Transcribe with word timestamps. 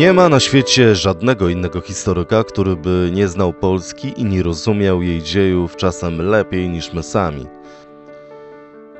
Nie 0.00 0.12
ma 0.12 0.28
na 0.28 0.40
świecie 0.40 0.94
żadnego 0.94 1.48
innego 1.48 1.80
historyka, 1.80 2.44
który 2.44 2.76
by 2.76 3.10
nie 3.12 3.28
znał 3.28 3.52
Polski 3.52 4.12
i 4.16 4.24
nie 4.24 4.42
rozumiał 4.42 5.02
jej 5.02 5.22
dziejów 5.22 5.76
czasem 5.76 6.22
lepiej 6.28 6.68
niż 6.68 6.92
my 6.92 7.02
sami. 7.02 7.46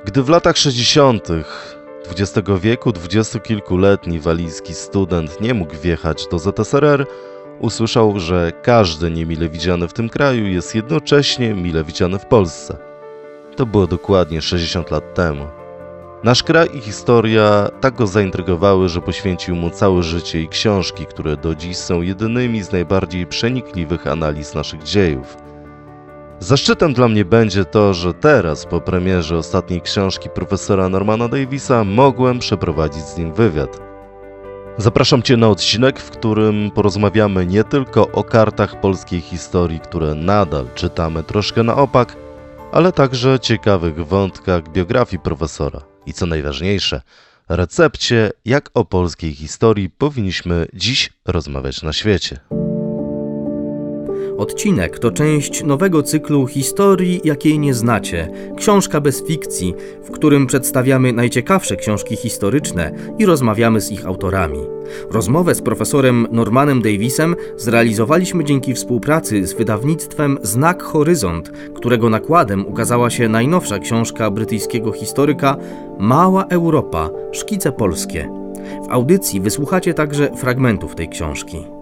Gdy 0.05 0.23
w 0.23 0.29
latach 0.29 0.57
60. 0.57 1.29
XX 2.11 2.49
wieku 2.61 2.93
dwudziestokilkuletni 2.93 4.21
walijski 4.21 4.75
student 4.75 5.41
nie 5.41 5.55
mógł 5.55 5.75
wjechać 5.75 6.27
do 6.31 6.39
ZSRR, 6.39 7.07
usłyszał, 7.61 8.21
że 8.21 8.53
każdy 8.63 9.11
niemile 9.11 9.49
widziany 9.49 9.89
w 9.89 9.93
tym 9.93 10.09
kraju 10.09 10.47
jest 10.47 10.75
jednocześnie 10.75 11.55
mile 11.55 11.85
widziany 11.85 12.19
w 12.19 12.27
Polsce. 12.27 12.77
To 13.57 13.67
było 13.67 13.87
dokładnie 13.87 14.43
60 14.43 14.91
lat 14.91 15.15
temu. 15.15 15.60
Nasz 16.25 16.43
kraj 16.43 16.69
i 16.75 16.81
historia 16.81 17.69
tak 17.81 17.95
go 17.95 18.07
zaintrygowały, 18.07 18.89
że 18.89 19.01
poświęcił 19.01 19.57
mu 19.57 19.71
całe 19.71 20.03
życie 20.03 20.43
i 20.43 20.49
książki, 20.49 21.07
które 21.07 21.37
do 21.37 21.55
dziś 21.55 21.77
są 21.77 22.03
jedynymi 22.03 22.63
z 22.63 22.73
najbardziej 22.73 23.27
przenikliwych 23.27 24.07
analiz 24.07 24.55
naszych 24.55 24.83
dziejów. 24.83 25.37
Zaszczytem 26.39 26.93
dla 26.93 27.09
mnie 27.09 27.25
będzie 27.25 27.65
to, 27.65 27.95
że 27.95 28.15
teraz, 28.15 28.67
po 28.67 28.81
premierze 28.81 29.39
ostatniej 29.39 29.81
książki 29.81 30.29
profesora 30.31 30.89
Normana 30.89 31.29
Davisa, 31.29 31.85
mogłem 31.85 32.39
przeprowadzić 32.39 33.03
z 33.03 33.19
nim 33.19 33.33
wywiad. 33.33 33.81
Zapraszam 34.77 35.23
Cię 35.23 35.37
na 35.37 35.49
odcinek, 35.49 36.01
w 36.01 36.11
którym 36.11 36.71
porozmawiamy 36.75 37.47
nie 37.47 37.65
tylko 37.65 38.09
o 38.13 38.25
kartach 38.25 38.81
polskiej 38.81 39.21
historii, 39.21 39.81
które 39.81 40.15
nadal 40.15 40.67
czytamy 40.75 41.23
troszkę 41.23 41.63
na 41.63 41.77
opak, 41.77 42.17
ale 42.73 42.93
także 42.93 43.41
ciekawych 43.41 44.07
wątkach 44.07 44.69
biografii 44.69 45.23
profesora 45.23 45.90
i 46.07 46.13
co 46.13 46.27
najważniejsze, 46.27 47.03
recepcie, 47.49 48.31
jak 48.45 48.71
o 48.75 48.85
polskiej 48.85 49.35
historii 49.35 49.91
powinniśmy 49.91 50.67
dziś 50.75 51.13
rozmawiać 51.25 51.83
na 51.83 51.93
świecie. 51.93 52.60
Odcinek 54.41 54.99
to 54.99 55.11
część 55.11 55.65
nowego 55.65 56.03
cyklu 56.03 56.47
Historii, 56.47 57.21
jakiej 57.25 57.59
nie 57.59 57.75
znacie. 57.75 58.29
Książka 58.57 59.01
bez 59.01 59.27
fikcji, 59.27 59.75
w 60.05 60.11
którym 60.11 60.47
przedstawiamy 60.47 61.13
najciekawsze 61.13 61.77
książki 61.77 62.17
historyczne 62.17 62.93
i 63.19 63.27
rozmawiamy 63.27 63.81
z 63.81 63.91
ich 63.91 64.07
autorami. 64.07 64.59
Rozmowę 65.11 65.55
z 65.55 65.63
profesorem 65.63 66.27
Normanem 66.31 66.83
Davisem 66.83 67.37
zrealizowaliśmy 67.57 68.45
dzięki 68.45 68.75
współpracy 68.75 69.47
z 69.47 69.53
wydawnictwem 69.53 70.39
Znak 70.43 70.83
Horyzont, 70.83 71.53
którego 71.75 72.11
nakładem 72.11 72.67
ukazała 72.67 73.11
się 73.11 73.29
najnowsza 73.29 73.79
książka 73.79 74.31
brytyjskiego 74.31 74.93
historyka 74.93 75.57
Mała 75.99 76.45
Europa 76.45 77.11
Szkice 77.33 77.73
Polskie. 77.73 78.31
W 78.87 78.91
audycji 78.91 79.41
wysłuchacie 79.41 79.95
także 79.95 80.37
fragmentów 80.37 80.95
tej 80.95 81.09
książki. 81.09 81.80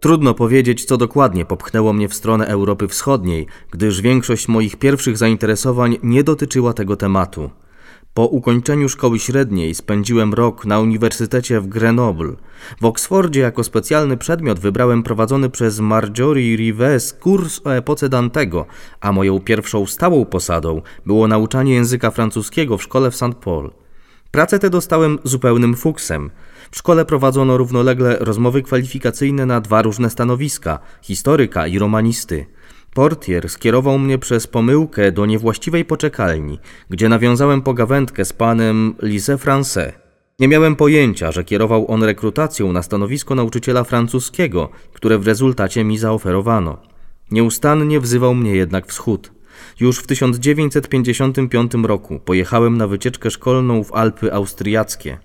Trudno 0.00 0.34
powiedzieć, 0.34 0.84
co 0.84 0.96
dokładnie 0.96 1.44
popchnęło 1.44 1.92
mnie 1.92 2.08
w 2.08 2.14
stronę 2.14 2.46
Europy 2.46 2.88
Wschodniej, 2.88 3.46
gdyż 3.70 4.00
większość 4.00 4.48
moich 4.48 4.76
pierwszych 4.76 5.18
zainteresowań 5.18 5.98
nie 6.02 6.24
dotyczyła 6.24 6.72
tego 6.72 6.96
tematu. 6.96 7.50
Po 8.14 8.26
ukończeniu 8.26 8.88
szkoły 8.88 9.18
średniej 9.18 9.74
spędziłem 9.74 10.34
rok 10.34 10.66
na 10.66 10.80
Uniwersytecie 10.80 11.60
w 11.60 11.66
Grenoble. 11.66 12.32
W 12.80 12.84
Oksfordzie 12.84 13.40
jako 13.40 13.64
specjalny 13.64 14.16
przedmiot 14.16 14.58
wybrałem 14.58 15.02
prowadzony 15.02 15.50
przez 15.50 15.80
Marjorie 15.80 16.56
Rives 16.56 17.12
kurs 17.12 17.60
o 17.64 17.74
epoce 17.74 18.08
Dantego, 18.08 18.66
a 19.00 19.12
moją 19.12 19.40
pierwszą 19.40 19.86
stałą 19.86 20.24
posadą 20.24 20.82
było 21.06 21.28
nauczanie 21.28 21.74
języka 21.74 22.10
francuskiego 22.10 22.78
w 22.78 22.82
szkole 22.82 23.10
w 23.10 23.16
St. 23.16 23.34
Paul. 23.44 23.70
Pracę 24.30 24.58
tę 24.58 24.70
dostałem 24.70 25.18
zupełnym 25.24 25.76
fuksem– 25.76 26.30
w 26.70 26.76
szkole 26.76 27.04
prowadzono 27.04 27.56
równolegle 27.56 28.16
rozmowy 28.20 28.62
kwalifikacyjne 28.62 29.46
na 29.46 29.60
dwa 29.60 29.82
różne 29.82 30.10
stanowiska 30.10 30.78
historyka 31.02 31.66
i 31.66 31.78
romanisty. 31.78 32.46
Portier 32.94 33.48
skierował 33.48 33.98
mnie 33.98 34.18
przez 34.18 34.46
pomyłkę 34.46 35.12
do 35.12 35.26
niewłaściwej 35.26 35.84
poczekalni, 35.84 36.58
gdzie 36.90 37.08
nawiązałem 37.08 37.62
pogawędkę 37.62 38.24
z 38.24 38.32
panem 38.32 38.94
Lise 39.02 39.38
Francais. 39.38 39.92
Nie 40.38 40.48
miałem 40.48 40.76
pojęcia, 40.76 41.32
że 41.32 41.44
kierował 41.44 41.90
on 41.90 42.04
rekrutacją 42.04 42.72
na 42.72 42.82
stanowisko 42.82 43.34
nauczyciela 43.34 43.84
francuskiego, 43.84 44.68
które 44.92 45.18
w 45.18 45.26
rezultacie 45.26 45.84
mi 45.84 45.98
zaoferowano. 45.98 46.78
Nieustannie 47.30 48.00
wzywał 48.00 48.34
mnie 48.34 48.54
jednak 48.54 48.86
wschód. 48.86 49.32
Już 49.80 49.98
w 49.98 50.06
1955 50.06 51.72
roku 51.84 52.20
pojechałem 52.24 52.76
na 52.76 52.86
wycieczkę 52.86 53.30
szkolną 53.30 53.84
w 53.84 53.92
Alpy 53.92 54.32
Austriackie. 54.32 55.18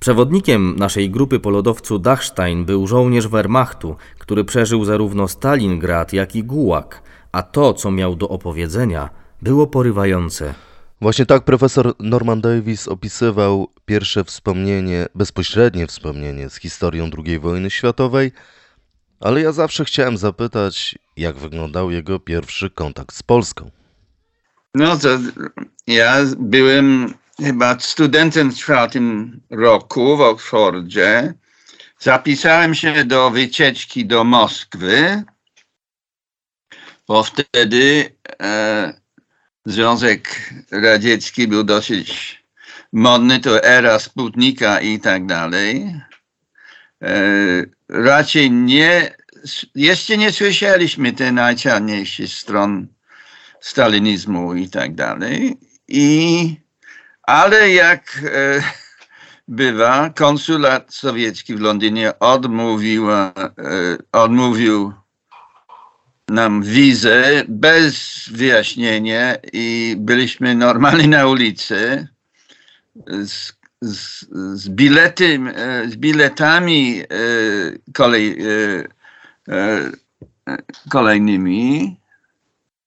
Przewodnikiem 0.00 0.76
naszej 0.78 1.10
grupy 1.10 1.40
po 1.40 1.50
lodowcu 1.50 1.98
Dachstein 1.98 2.64
był 2.64 2.86
żołnierz 2.86 3.28
Wehrmachtu, 3.28 3.96
który 4.18 4.44
przeżył 4.44 4.84
zarówno 4.84 5.28
Stalingrad, 5.28 6.12
jak 6.12 6.36
i 6.36 6.44
Gułak, 6.44 7.02
a 7.32 7.42
to, 7.42 7.74
co 7.74 7.90
miał 7.90 8.16
do 8.16 8.28
opowiedzenia, 8.28 9.10
było 9.42 9.66
porywające. 9.66 10.54
Właśnie 11.00 11.26
tak 11.26 11.44
profesor 11.44 11.94
Norman 12.00 12.40
Davis 12.40 12.88
opisywał 12.88 13.68
pierwsze 13.86 14.24
wspomnienie, 14.24 15.06
bezpośrednie 15.14 15.86
wspomnienie 15.86 16.50
z 16.50 16.56
historią 16.56 17.10
II 17.26 17.38
wojny 17.38 17.70
światowej, 17.70 18.32
ale 19.20 19.40
ja 19.40 19.52
zawsze 19.52 19.84
chciałem 19.84 20.16
zapytać, 20.16 20.98
jak 21.16 21.36
wyglądał 21.36 21.90
jego 21.90 22.20
pierwszy 22.20 22.70
kontakt 22.70 23.16
z 23.16 23.22
Polską. 23.22 23.70
No 24.74 24.98
to 24.98 25.08
ja 25.86 26.16
byłem 26.38 27.14
chyba 27.40 27.78
studentem 27.78 28.52
w 28.52 28.56
czwartym 28.56 29.40
roku 29.50 30.16
w 30.16 30.20
Oxfordzie. 30.20 31.34
Zapisałem 31.98 32.74
się 32.74 33.04
do 33.04 33.30
wycieczki 33.30 34.06
do 34.06 34.24
Moskwy, 34.24 35.22
bo 37.08 37.22
wtedy 37.22 38.14
e, 38.42 39.00
Związek 39.66 40.52
Radziecki 40.70 41.48
był 41.48 41.64
dosyć 41.64 42.42
modny, 42.92 43.40
to 43.40 43.64
era 43.64 43.98
Sputnika 43.98 44.80
i 44.80 45.00
tak 45.00 45.26
dalej. 45.26 46.00
E, 47.02 47.16
raczej 47.88 48.50
nie, 48.50 49.16
jeszcze 49.74 50.16
nie 50.16 50.32
słyszeliśmy 50.32 51.12
te 51.12 51.32
najczarniejszych 51.32 52.30
stron 52.30 52.86
stalinizmu 53.60 54.54
i 54.54 54.68
tak 54.68 54.94
dalej. 54.94 55.56
I 55.88 56.65
ale 57.26 57.70
jak 57.70 58.22
e, 58.24 58.62
bywa, 59.48 60.10
konsulat 60.10 60.94
sowiecki 60.94 61.54
w 61.54 61.60
Londynie 61.60 62.18
odmówił, 62.18 63.10
e, 63.10 63.32
odmówił 64.12 64.92
nam 66.28 66.62
wizę 66.62 67.44
bez 67.48 68.24
wyjaśnienia 68.32 69.36
i 69.52 69.96
byliśmy 69.98 70.54
normalnie 70.54 71.08
na 71.08 71.26
ulicy 71.26 72.08
z, 73.06 73.52
z, 73.80 74.26
z, 74.54 74.68
bilety, 74.68 75.40
e, 75.54 75.88
z 75.88 75.96
biletami 75.96 77.02
kolej, 77.92 78.38
kolejnymi 80.88 81.96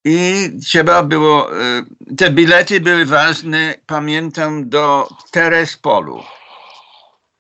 i 0.10 0.50
trzeba 0.60 1.04
było, 1.04 1.62
e, 1.62 1.86
te 2.18 2.32
bilety 2.32 2.80
były 2.82 3.06
ważne, 3.06 3.76
pamiętam, 3.86 4.70
do 4.70 5.08
Terespolu. 5.32 6.24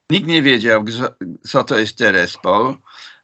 Nikt 0.09 0.27
nie 0.27 0.41
wiedział, 0.41 0.85
co 1.43 1.63
to 1.63 1.79
jest 1.79 1.97
Terespol, 1.97 2.77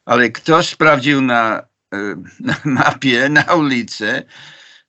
ale 0.05 0.29
ktoś 0.29 0.69
sprawdził 0.69 1.21
na, 1.21 1.61
e, 1.93 1.97
na 2.39 2.55
mapie, 2.63 3.29
na 3.29 3.43
ulicy. 3.43 4.23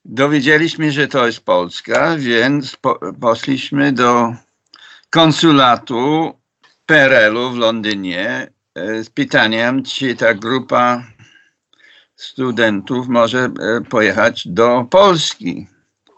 Dowiedzieliśmy, 0.05 0.91
że 0.91 1.07
to 1.07 1.27
jest 1.27 1.39
Polska, 1.39 2.15
więc 2.17 2.75
po, 2.75 2.99
poszliśmy 3.21 3.91
do 3.91 4.33
konsulatu 5.09 6.33
PRL-u 6.85 7.51
w 7.51 7.57
Londynie 7.57 8.47
e, 8.75 9.03
z 9.03 9.09
pytaniem, 9.09 9.83
czy 9.83 10.15
ta 10.15 10.33
grupa 10.33 11.03
studentów 12.17 13.07
może 13.07 13.39
e, 13.39 13.81
pojechać 13.81 14.47
do 14.47 14.87
Polski. 14.89 15.67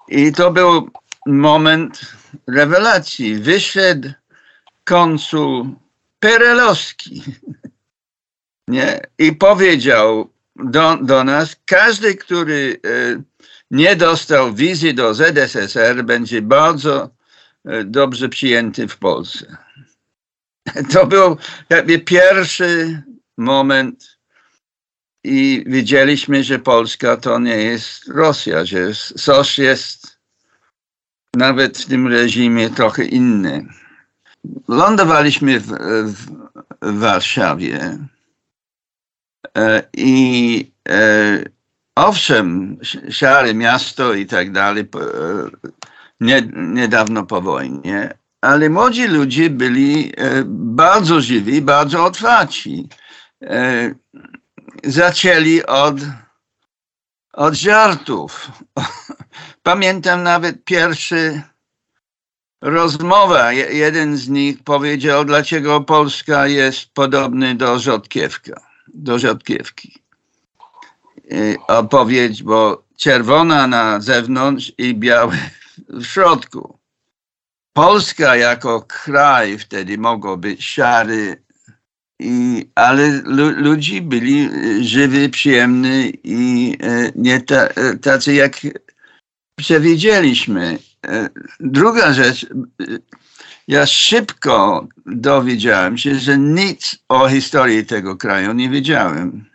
I 0.08 0.32
to 0.32 0.52
był 0.52 0.90
moment 1.26 2.02
rewelacji. 2.48 3.36
Wyszedł 3.36 4.10
konsul 4.84 5.76
Perelowski 6.20 7.24
nie? 8.68 9.02
i 9.18 9.36
powiedział 9.36 10.30
do, 10.56 10.98
do 10.98 11.24
nas, 11.24 11.56
każdy, 11.66 12.16
który 12.16 12.80
e, 12.86 13.22
nie 13.72 13.96
dostał 13.96 14.54
wizy 14.54 14.94
do 14.94 15.14
ZSSR, 15.14 16.04
będzie 16.04 16.42
bardzo 16.42 17.10
e, 17.66 17.84
dobrze 17.84 18.30
przyjęty 18.30 18.88
w 18.88 18.98
Polsce. 18.98 19.58
To 20.94 21.08
był 21.08 21.38
jakby 21.70 22.00
pierwszy 22.00 23.02
moment 23.38 24.19
i 25.24 25.64
wiedzieliśmy, 25.68 26.44
że 26.44 26.60
Polska 26.60 27.18
to 27.18 27.40
nie 27.40 27.58
jest 27.58 28.08
Rosja, 28.08 28.66
że 28.66 28.94
coś 29.18 29.58
jest 29.58 30.20
nawet 31.36 31.78
w 31.78 31.86
tym 31.86 32.08
reżimie 32.08 32.70
trochę 32.70 33.06
inny. 33.06 33.66
lądowaliśmy 34.68 35.60
w, 35.60 35.68
w, 36.06 36.26
w 36.82 37.00
Warszawie 37.00 37.98
i 39.94 40.72
owszem, 41.96 42.78
szare 43.10 43.54
miasto 43.54 44.14
i 44.14 44.26
tak 44.26 44.52
dalej, 44.52 44.90
nie, 46.20 46.48
niedawno 46.56 47.26
po 47.26 47.42
wojnie, 47.42 48.14
ale 48.42 48.70
młodzi 48.70 49.08
ludzie 49.08 49.50
byli 49.50 50.14
bardzo 50.46 51.22
żywi, 51.22 51.62
bardzo 51.62 52.06
otwarci. 52.06 52.88
Zaczęli 54.84 55.66
od 55.66 55.96
od 57.34 57.54
żartów. 57.54 58.52
Pamiętam 59.64 60.24
nawet 60.24 60.64
pierwszy 60.64 61.42
rozmowa. 62.62 63.54
Jeden 63.54 64.18
z 64.18 64.30
nich 64.30 64.64
powiedział, 64.64 65.26
dlaczego 65.26 65.82
Polska 65.82 66.48
jest 66.48 66.94
podobny 66.94 67.56
do 67.56 67.80
Rzodkiewka, 67.80 68.62
do 68.88 69.20
Rzodkiewki. 69.20 70.04
Opowiedź, 71.68 72.44
bo 72.44 72.84
czerwona 72.98 73.68
na 73.68 74.00
zewnątrz 74.00 74.72
i 74.78 74.96
biały 74.96 75.38
w 75.90 76.06
środku. 76.06 76.80
Polska 77.74 78.36
jako 78.36 78.82
kraj 78.82 79.58
wtedy 79.58 79.98
mogło 79.98 80.38
być 80.38 80.66
szary 80.66 81.44
i, 82.20 82.66
ale 82.76 83.22
lu, 83.26 83.50
ludzi 83.50 84.02
byli 84.02 84.40
e, 84.40 84.84
żywi, 84.84 85.30
przyjemni 85.30 86.14
i 86.24 86.76
e, 86.84 87.12
nie 87.16 87.42
ta, 87.42 87.68
e, 87.68 87.98
tacy 87.98 88.34
jak 88.34 88.58
przewidzieliśmy. 89.56 90.80
Druga 91.60 92.14
rzecz, 92.14 92.46
ja 93.68 93.86
szybko 93.86 94.88
dowiedziałem 95.06 95.98
się, 95.98 96.16
że 96.16 96.38
nic 96.38 96.98
o 97.10 97.30
historii 97.30 97.86
tego 97.86 98.18
kraju 98.18 98.54
nie 98.54 98.70
wiedziałem. 98.70 99.46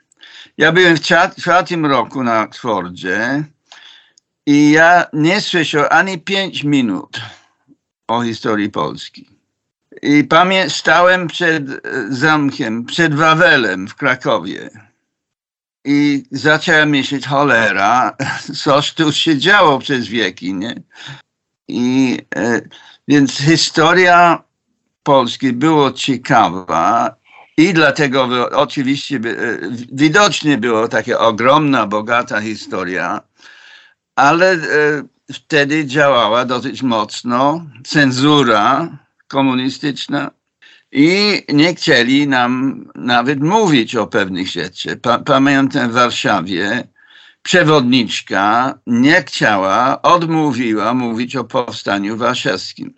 Ja 0.59 0.73
byłem 0.73 0.97
w 0.97 1.01
czwartym 1.41 1.87
roku 1.87 2.25
na 2.25 2.43
Oxfordzie 2.43 3.45
i 4.47 4.71
ja 4.71 5.07
nie 5.13 5.41
słyszałem 5.41 5.89
ani 5.91 6.19
pięć 6.19 6.65
minut 6.65 7.21
o 8.09 8.23
historii 8.23 8.71
Polski. 8.71 9.34
I 10.03 10.25
pamię 10.25 10.71
stałem 10.71 11.27
przed 11.27 11.71
e, 11.71 11.81
zamkiem, 12.09 12.85
przed 12.85 13.15
Wawelem 13.15 13.89
w 13.89 13.95
Krakowie. 13.95 14.71
I 15.85 16.25
zacząłem 16.31 16.89
myśleć, 16.89 17.27
cholera, 17.27 18.17
coś 18.65 18.95
tu 18.95 19.13
się 19.13 19.39
działo 19.39 19.79
przez 19.79 20.09
wieki, 20.09 20.55
nie? 20.55 20.83
I 21.69 22.19
e, 22.37 22.61
więc 23.09 23.39
historia 23.39 24.43
Polski 25.03 25.53
była 25.53 25.93
ciekawa 25.93 27.17
i 27.57 27.73
dlatego 27.73 28.27
było, 28.27 28.51
oczywiście 28.51 29.21
by, 29.21 29.31
e, 29.31 29.59
widocznie 29.93 30.59
była 30.59 30.89
taka 30.89 31.19
ogromna, 31.19 31.87
bogata 31.87 32.41
historia, 32.41 33.21
ale 34.17 34.53
e, 34.53 34.59
wtedy 35.33 35.87
działała 35.87 36.45
dosyć 36.45 36.83
mocno 36.83 37.67
cenzura, 37.85 38.89
komunistyczna 39.35 40.31
i 40.93 41.43
nie 41.49 41.75
chcieli 41.75 42.29
nam 42.29 42.85
nawet 42.95 43.41
mówić 43.41 43.97
o 43.97 44.07
pewnych 44.07 44.49
rzeczach. 44.49 44.97
Pa, 45.03 45.19
pamiętam 45.19 45.91
w 45.91 45.93
Warszawie 45.93 46.89
przewodniczka 47.43 48.75
nie 48.87 49.23
chciała, 49.23 50.03
odmówiła 50.03 50.95
mówić 50.95 51.37
o 51.37 51.45
powstaniu 51.45 52.17
warszawskim. 52.17 52.95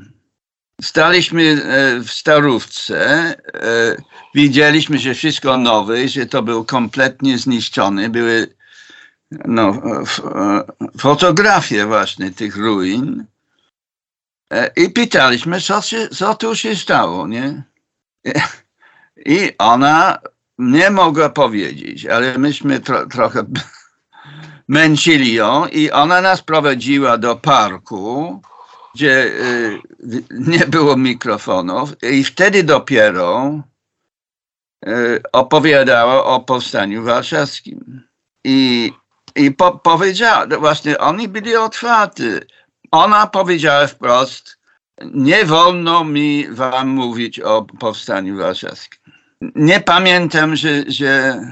Staliśmy 0.82 1.42
e, 1.42 2.00
w 2.00 2.10
Starówce, 2.10 3.00
e, 3.00 3.96
widzieliśmy, 4.34 4.98
że 4.98 5.14
wszystko 5.14 5.58
nowe, 5.58 6.08
że 6.08 6.26
to 6.26 6.42
był 6.42 6.64
kompletnie 6.64 7.38
zniszczony, 7.38 8.08
były 8.08 8.46
no, 9.44 9.82
fotografie 10.98 11.86
właśnie 11.86 12.30
tych 12.30 12.56
ruin 12.56 13.24
E, 13.24 13.35
I 14.76 14.90
pytaliśmy, 14.90 15.60
co, 15.60 15.82
się, 15.82 16.08
co 16.08 16.34
tu 16.34 16.56
się 16.56 16.76
stało, 16.76 17.26
nie? 17.26 17.62
I 19.26 19.52
ona 19.58 20.18
nie 20.58 20.90
mogła 20.90 21.28
powiedzieć, 21.28 22.06
ale 22.06 22.38
myśmy 22.38 22.80
tro, 22.80 23.06
trochę 23.06 23.44
męczyli 24.68 25.34
ją 25.34 25.66
i 25.66 25.90
ona 25.90 26.20
nas 26.20 26.42
prowadziła 26.42 27.18
do 27.18 27.36
parku, 27.36 28.40
gdzie 28.94 29.24
y, 29.24 29.80
nie 30.30 30.58
było 30.58 30.96
mikrofonów 30.96 32.02
i 32.02 32.24
wtedy 32.24 32.62
dopiero 32.62 33.60
y, 34.88 35.22
opowiadała 35.32 36.24
o 36.24 36.40
powstaniu 36.40 37.02
warszawskim. 37.02 38.02
I, 38.44 38.92
i 39.36 39.50
po, 39.50 39.78
powiedziała, 39.78 40.46
właśnie 40.58 40.98
oni 40.98 41.28
byli 41.28 41.56
otwarci 41.56 42.22
ona 42.90 43.26
powiedziała 43.26 43.86
wprost, 43.86 44.58
nie 45.14 45.44
wolno 45.44 46.04
mi 46.04 46.48
wam 46.48 46.88
mówić 46.88 47.40
o 47.40 47.62
powstaniu 47.62 48.36
warszawskim. 48.36 49.00
Nie 49.54 49.80
pamiętam, 49.80 50.56
że, 50.56 50.84
że, 50.88 51.44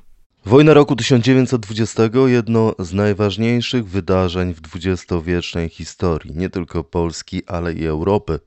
Wojna 0.47 0.75
roku 0.75 0.97
1920 0.97 2.03
jedno 2.26 2.75
z 2.79 2.93
najważniejszych 2.93 3.88
wydarzeń 3.88 4.55
w 4.55 4.61
dwudziestowiecznej 4.61 5.69
historii, 5.69 6.37
nie 6.37 6.50
tylko 6.50 6.85
Polski, 6.85 7.43
ale 7.47 7.73
i 7.73 7.87
Europy. 7.87 8.38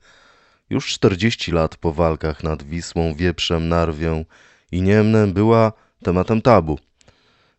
Już 0.70 0.94
40 0.94 1.52
lat 1.52 1.78
po 1.78 1.94
walkach 1.94 2.44
nad 2.44 2.64
Wisłą, 2.64 3.14
Wieprzem, 3.14 3.70
Narwią 3.70 4.26
i 4.72 4.82
Niemnem 4.82 5.34
była 5.34 5.72
tematem 6.04 6.42
tabu. 6.42 6.80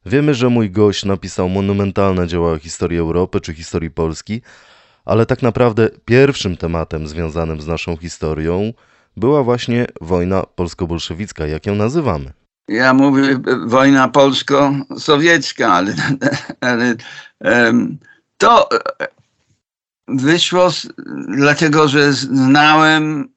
Wiemy, 0.07 0.35
że 0.35 0.49
mój 0.49 0.71
gość 0.71 1.05
napisał 1.05 1.49
monumentalne 1.49 2.27
dzieła 2.27 2.53
o 2.53 2.59
historii 2.59 2.99
Europy 2.99 3.41
czy 3.41 3.55
historii 3.55 3.91
Polski, 3.91 4.43
ale 5.05 5.27
tak 5.27 5.43
naprawdę 5.43 5.89
pierwszym 6.05 6.57
tematem 6.57 7.09
związanym 7.09 7.61
z 7.61 7.67
naszą 7.67 7.97
historią 7.97 8.73
była 9.17 9.43
właśnie 9.43 9.87
wojna 10.01 10.43
polsko-bolszewicka, 10.55 11.47
jak 11.47 11.67
ją 11.67 11.75
nazywamy. 11.75 12.33
Ja 12.69 12.95
mówię 12.95 13.41
wojna 13.67 14.09
polsko-sowiecka, 14.09 15.73
ale, 15.73 15.95
ale 16.61 16.95
to 18.39 18.69
wyszło 20.09 20.71
z, 20.71 20.89
dlatego, 21.37 21.89
że 21.89 22.13
znałem 22.13 23.29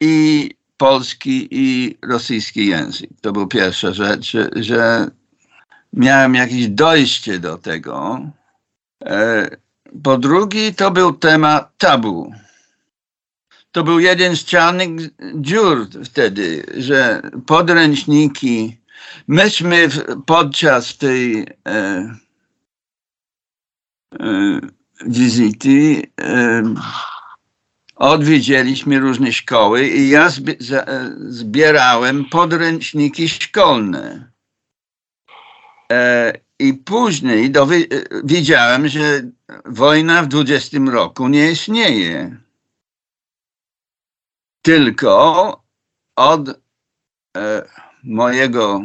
i 0.00 0.50
polski, 0.76 1.48
i 1.50 1.98
rosyjski 2.02 2.66
język. 2.66 3.10
To 3.20 3.32
była 3.32 3.46
pierwsza 3.46 3.92
rzecz, 3.92 4.30
że, 4.30 4.50
że 4.56 5.10
miałem 5.92 6.34
jakieś 6.34 6.68
dojście 6.68 7.38
do 7.38 7.58
tego. 7.58 8.20
E, 9.92 10.00
po 10.02 10.18
drugie, 10.18 10.72
to 10.72 10.90
był 10.90 11.12
temat 11.12 11.78
tabu. 11.78 12.32
To 13.72 13.84
był 13.84 13.98
jeden 14.00 14.36
z 14.36 14.44
czarnych 14.44 15.10
dziur 15.34 15.88
wtedy, 16.04 16.66
że 16.76 17.22
podręczniki, 17.46 18.76
myśmy 19.28 19.88
podczas 20.26 20.96
tej 20.96 21.46
e, 21.68 22.16
e, 24.20 24.60
wizyty 25.06 26.02
e, 26.20 26.62
różne 28.98 29.32
szkoły 29.32 29.88
i 29.88 30.08
ja 30.08 30.30
zbierałem 31.28 32.24
podręczniki 32.24 33.28
szkolne. 33.28 34.32
I 36.62 36.74
później 36.74 37.52
dowi- 37.52 37.88
że 38.88 39.22
wojna 39.64 40.22
w 40.22 40.28
20 40.28 40.78
roku 40.90 41.28
nie 41.28 41.50
istnieje. 41.50 42.36
Tylko 44.62 45.62
od 46.16 46.48
e, 47.36 47.62
mojego 48.04 48.80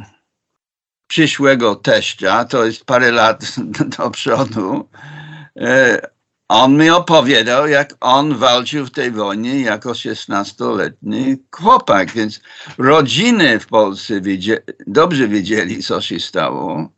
przyszłego 1.08 1.76
teścia, 1.76 2.46
to 2.46 2.66
jest 2.66 2.86
parę 2.86 3.12
lat 3.12 3.56
do 3.98 4.12
przodu, 4.12 4.90
e, 5.60 6.02
on 6.50 6.78
mi 6.78 6.90
opowiadał, 6.90 7.68
jak 7.68 7.94
on 8.00 8.36
walczył 8.36 8.86
w 8.86 8.92
tej 8.92 9.12
wojnie 9.12 9.62
jako 9.62 9.92
16-letni 9.92 11.38
chłopak, 11.52 12.12
więc 12.12 12.42
rodziny 12.78 13.60
w 13.60 13.68
Polsce 13.68 14.22
dobrze 14.88 15.28
wiedzieli, 15.28 15.84
co 15.84 16.02
się 16.02 16.20
stało. 16.20 16.97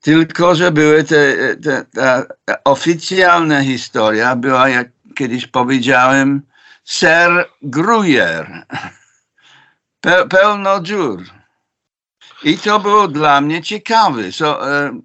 Tylko, 0.00 0.54
że 0.54 0.72
były 0.72 1.04
te, 1.04 1.56
te, 1.56 1.84
ta 1.94 2.26
oficjalna 2.64 3.62
historia 3.62 4.36
była, 4.36 4.68
jak 4.68 4.88
kiedyś 5.14 5.46
powiedziałem, 5.46 6.42
ser 6.84 7.46
Gruyère. 7.62 8.62
Pe, 10.00 10.28
pełno 10.28 10.80
dziur. 10.80 11.24
I 12.44 12.58
to 12.58 12.80
było 12.80 13.08
dla 13.08 13.40
mnie 13.40 13.62
ciekawe. 13.62 14.32
So, 14.32 14.70
e, 14.70 15.00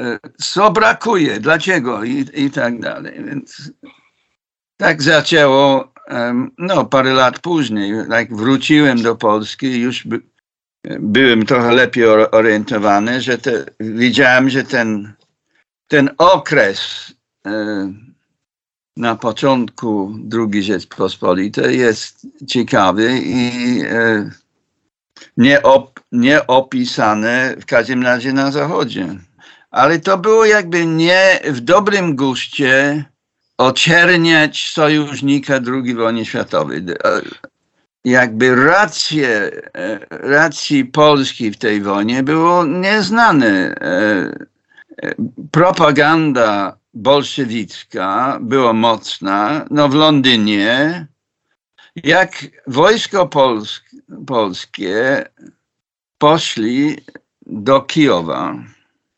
e, 0.00 0.18
co 0.36 0.70
brakuje, 0.70 1.40
dlaczego 1.40 2.04
i, 2.04 2.26
i 2.34 2.50
tak 2.50 2.80
dalej. 2.80 3.24
Więc 3.24 3.72
tak 4.76 5.02
zaczęło, 5.02 5.92
no 6.58 6.84
parę 6.84 7.12
lat 7.12 7.38
później, 7.38 7.92
jak 8.10 8.36
wróciłem 8.36 9.02
do 9.02 9.16
Polski, 9.16 9.80
już 9.80 10.06
by, 10.06 10.20
byłem 10.84 11.46
trochę 11.46 11.72
lepiej 11.72 12.04
orientowany, 12.08 13.20
że 13.20 13.38
te, 13.38 13.64
widziałem, 13.80 14.50
że 14.50 14.64
ten, 14.64 15.12
ten 15.88 16.10
okres 16.18 17.12
e, 17.46 17.92
na 18.96 19.16
początku 19.16 20.14
II 20.32 20.62
Rzeczpospolitej 20.62 21.78
jest 21.78 22.26
ciekawy 22.46 23.20
i 23.24 23.80
e, 23.84 24.30
nieop, 25.36 26.00
nieopisany 26.12 27.56
w 27.60 27.66
każdym 27.66 28.02
razie 28.02 28.32
na 28.32 28.52
Zachodzie. 28.52 29.16
Ale 29.70 29.98
to 29.98 30.18
było 30.18 30.44
jakby 30.44 30.86
nie 30.86 31.40
w 31.44 31.60
dobrym 31.60 32.16
guście 32.16 33.04
oczerniać 33.58 34.70
sojusznika 34.72 35.54
II 35.54 35.94
wojny 35.94 36.24
światowej. 36.24 36.82
E, 38.06 38.10
jakby 38.10 38.54
racje, 38.54 39.50
e, 39.74 39.98
racji 40.10 40.84
Polski 40.84 41.50
w 41.50 41.58
tej 41.58 41.82
wojnie 41.82 42.22
było 42.22 42.64
nieznane. 42.64 43.74
Propaganda 45.50 46.76
bolszewicka 46.94 48.38
była 48.40 48.72
mocna. 48.72 49.66
No 49.70 49.88
w 49.88 49.94
Londynie, 49.94 51.06
jak 51.96 52.46
wojsko 52.66 53.26
polsk, 53.26 53.84
polskie 54.26 55.24
poszli 56.18 56.96
do 57.46 57.80
Kijowa, 57.80 58.54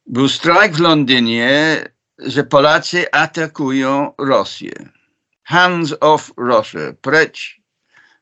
był 0.06 0.28
strajk 0.28 0.72
w 0.72 0.80
Londynie, 0.80 1.84
że 2.18 2.44
Polacy 2.44 3.10
atakują 3.12 4.12
Rosję. 4.18 4.72
Hands 5.42 5.94
off 6.00 6.32
Russia, 6.36 6.92
precz 7.00 7.59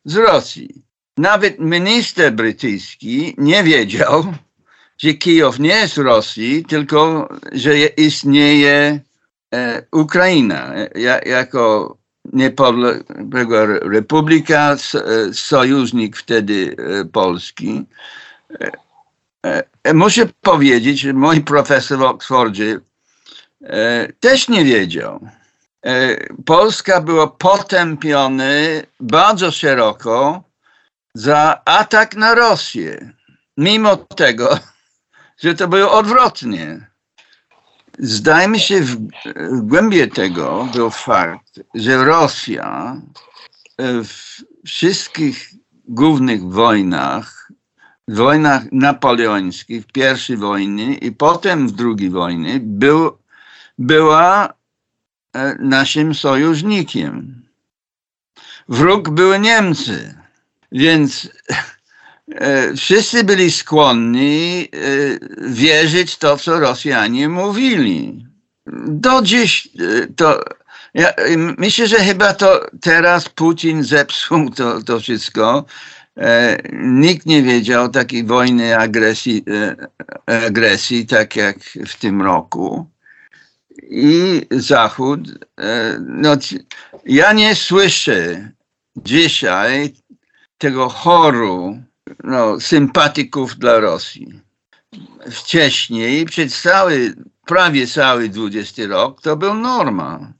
z 0.04 0.16
Rosji. 0.16 0.82
Nawet 1.16 1.58
minister 1.58 2.32
brytyjski 2.32 3.34
nie 3.38 3.62
wiedział, 3.64 4.34
że 4.98 5.14
Kijów 5.14 5.58
nie 5.58 5.68
jest 5.68 5.96
Rosji, 5.96 6.64
tylko 6.64 7.28
że 7.52 7.78
istnieje 7.78 9.00
e, 9.54 9.82
Ukraina 9.92 10.74
ja, 10.94 11.18
jako 11.18 11.98
niepodległa 12.32 13.66
republika, 13.66 14.76
e, 14.94 15.34
sojusznik 15.34 16.16
wtedy 16.16 16.76
e, 16.78 17.04
Polski. 17.04 17.84
E, 19.44 19.62
e, 19.84 19.94
muszę 19.94 20.26
powiedzieć, 20.42 21.00
że 21.00 21.12
mój 21.12 21.40
profesor 21.40 21.98
w 21.98 22.02
Oxfordzie 22.02 22.80
też 24.20 24.48
nie 24.48 24.64
wiedział. 24.64 25.28
Polska 26.46 27.00
była 27.00 27.26
potępiony 27.26 28.82
bardzo 29.00 29.50
szeroko 29.50 30.42
za 31.14 31.60
atak 31.64 32.16
na 32.16 32.34
Rosję. 32.34 33.12
Mimo 33.56 33.96
tego, 33.96 34.58
że 35.42 35.54
to 35.54 35.68
było 35.68 35.92
odwrotnie. 35.92 36.90
Zdajmy 37.98 38.60
się, 38.60 38.80
w, 38.80 38.96
w 39.36 39.60
głębie 39.60 40.06
tego 40.06 40.68
był 40.72 40.90
fakt, 40.90 41.60
że 41.74 42.04
Rosja 42.04 42.96
w 43.78 44.42
wszystkich 44.66 45.50
głównych 45.88 46.42
wojnach, 46.50 47.52
wojnach 48.08 48.62
napoleońskich, 48.72 49.84
w 49.84 49.92
pierwszej 49.92 50.36
wojnie 50.36 50.94
i 50.94 51.12
potem 51.12 51.68
w 51.68 51.72
drugiej 51.72 52.10
wojnie, 52.10 52.60
był, 52.62 53.18
była 53.78 54.46
e, 54.46 54.52
naszym 55.58 56.14
sojusznikiem. 56.14 57.42
Wróg 58.68 59.10
były 59.10 59.38
Niemcy. 59.38 60.14
Więc 60.72 61.28
E, 62.34 62.74
wszyscy 62.74 63.24
byli 63.24 63.50
skłonni 63.50 64.68
e, 64.72 65.48
wierzyć 65.50 66.16
to, 66.16 66.36
co 66.36 66.60
Rosjanie 66.60 67.28
mówili. 67.28 68.26
Do 68.86 69.22
dziś 69.22 69.66
e, 69.66 70.06
to. 70.16 70.44
Ja 70.94 71.12
myślę, 71.58 71.86
że 71.86 71.96
chyba 71.96 72.34
to 72.34 72.66
teraz 72.80 73.28
Putin 73.28 73.84
zepsuł 73.84 74.50
to, 74.50 74.82
to 74.82 75.00
wszystko. 75.00 75.64
Nikt 76.72 77.26
nie 77.26 77.42
wiedział 77.42 77.88
takiej 77.88 78.24
wojny 78.24 78.78
agresji, 78.78 79.44
agresji, 80.26 81.06
tak 81.06 81.36
jak 81.36 81.58
w 81.86 81.96
tym 81.96 82.22
roku. 82.22 82.90
I 83.90 84.46
Zachód, 84.50 85.20
no, 86.00 86.36
ja 87.04 87.32
nie 87.32 87.54
słyszę 87.54 88.50
dzisiaj 88.96 89.94
tego 90.58 90.88
choru 90.88 91.82
no, 92.24 92.60
sympatyków 92.60 93.56
dla 93.56 93.80
Rosji. 93.80 94.40
Wcześniej, 95.30 96.24
przez 96.24 96.62
cały, 96.62 97.14
prawie 97.46 97.86
cały 97.86 98.30
XX 98.36 98.78
rok, 98.88 99.22
to 99.22 99.36
był 99.36 99.54
norma. 99.54 100.32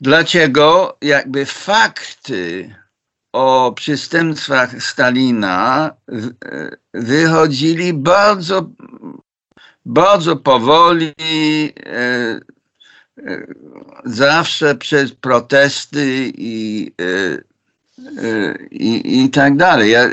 Dlaczego 0.00 0.98
jakby 1.02 1.46
fakty 1.46 2.74
o 3.32 3.72
przestępstwach 3.76 4.82
Stalina 4.82 5.90
wychodzili 6.94 7.94
bardzo, 7.94 8.70
bardzo 9.84 10.36
powoli, 10.36 11.12
zawsze 14.04 14.74
przez 14.74 15.12
protesty 15.12 16.32
i, 16.34 16.92
i, 18.70 19.22
i 19.24 19.30
tak 19.30 19.56
dalej. 19.56 19.90
Ja 19.90 20.08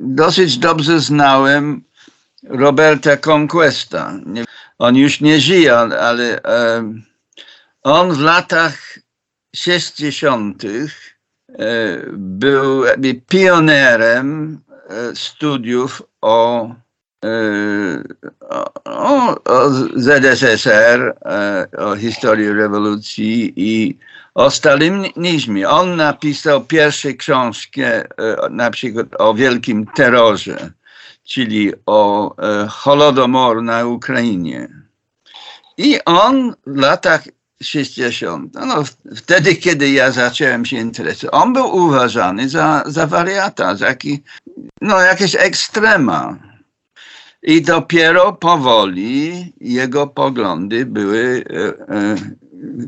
dosyć 0.00 0.58
dobrze 0.58 1.00
znałem 1.00 1.82
Roberta 2.42 3.16
Conquesta. 3.16 4.20
On 4.78 4.96
już 4.96 5.20
nie 5.20 5.40
żyje, 5.40 5.76
ale 5.76 6.40
on 7.82 8.12
w 8.12 8.20
latach 8.20 8.98
60. 9.56 10.62
był 12.12 12.84
pionerem 13.28 14.60
studiów 15.14 16.02
o 16.20 16.68
o, 18.84 19.34
o 19.44 19.70
ZSSR, 19.96 21.14
o 21.78 21.96
historii 21.96 22.52
rewolucji 22.52 23.52
i 23.56 23.98
o 24.34 24.50
stalinizmie. 24.50 25.68
On 25.68 25.96
napisał 25.96 26.64
pierwsze 26.64 27.14
książki 27.14 27.80
na 28.50 28.70
przykład 28.70 29.06
o 29.18 29.34
wielkim 29.34 29.86
terrorze, 29.86 30.70
czyli 31.24 31.72
o 31.86 32.34
Holodomor 32.68 33.62
na 33.62 33.86
Ukrainie. 33.86 34.68
I 35.78 35.98
on 36.04 36.54
w 36.66 36.76
latach 36.76 37.22
60, 37.62 38.54
no, 38.54 38.84
wtedy, 39.16 39.56
kiedy 39.56 39.90
ja 39.90 40.10
zacząłem 40.10 40.64
się 40.64 40.76
interesować, 40.76 41.34
on 41.34 41.52
był 41.52 41.76
uważany 41.76 42.48
za, 42.48 42.82
za 42.86 43.06
wariata, 43.06 43.76
za 43.76 43.86
jaki, 43.86 44.22
no, 44.80 45.00
jakieś 45.00 45.34
ekstrema. 45.34 46.49
I 47.42 47.62
dopiero 47.62 48.32
powoli 48.32 49.52
jego 49.60 50.06
poglądy 50.06 50.86
były, 50.86 51.44
e, 51.50 51.94
e, 51.94 52.16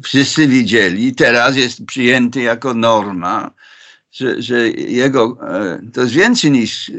wszyscy 0.02 0.48
widzieli, 0.48 1.14
teraz 1.14 1.56
jest 1.56 1.86
przyjęty 1.86 2.42
jako 2.42 2.74
norma, 2.74 3.50
że, 4.10 4.42
że 4.42 4.68
jego, 4.70 5.38
e, 5.48 5.80
to 5.92 6.00
jest 6.00 6.12
więcej 6.12 6.50
niż, 6.50 6.90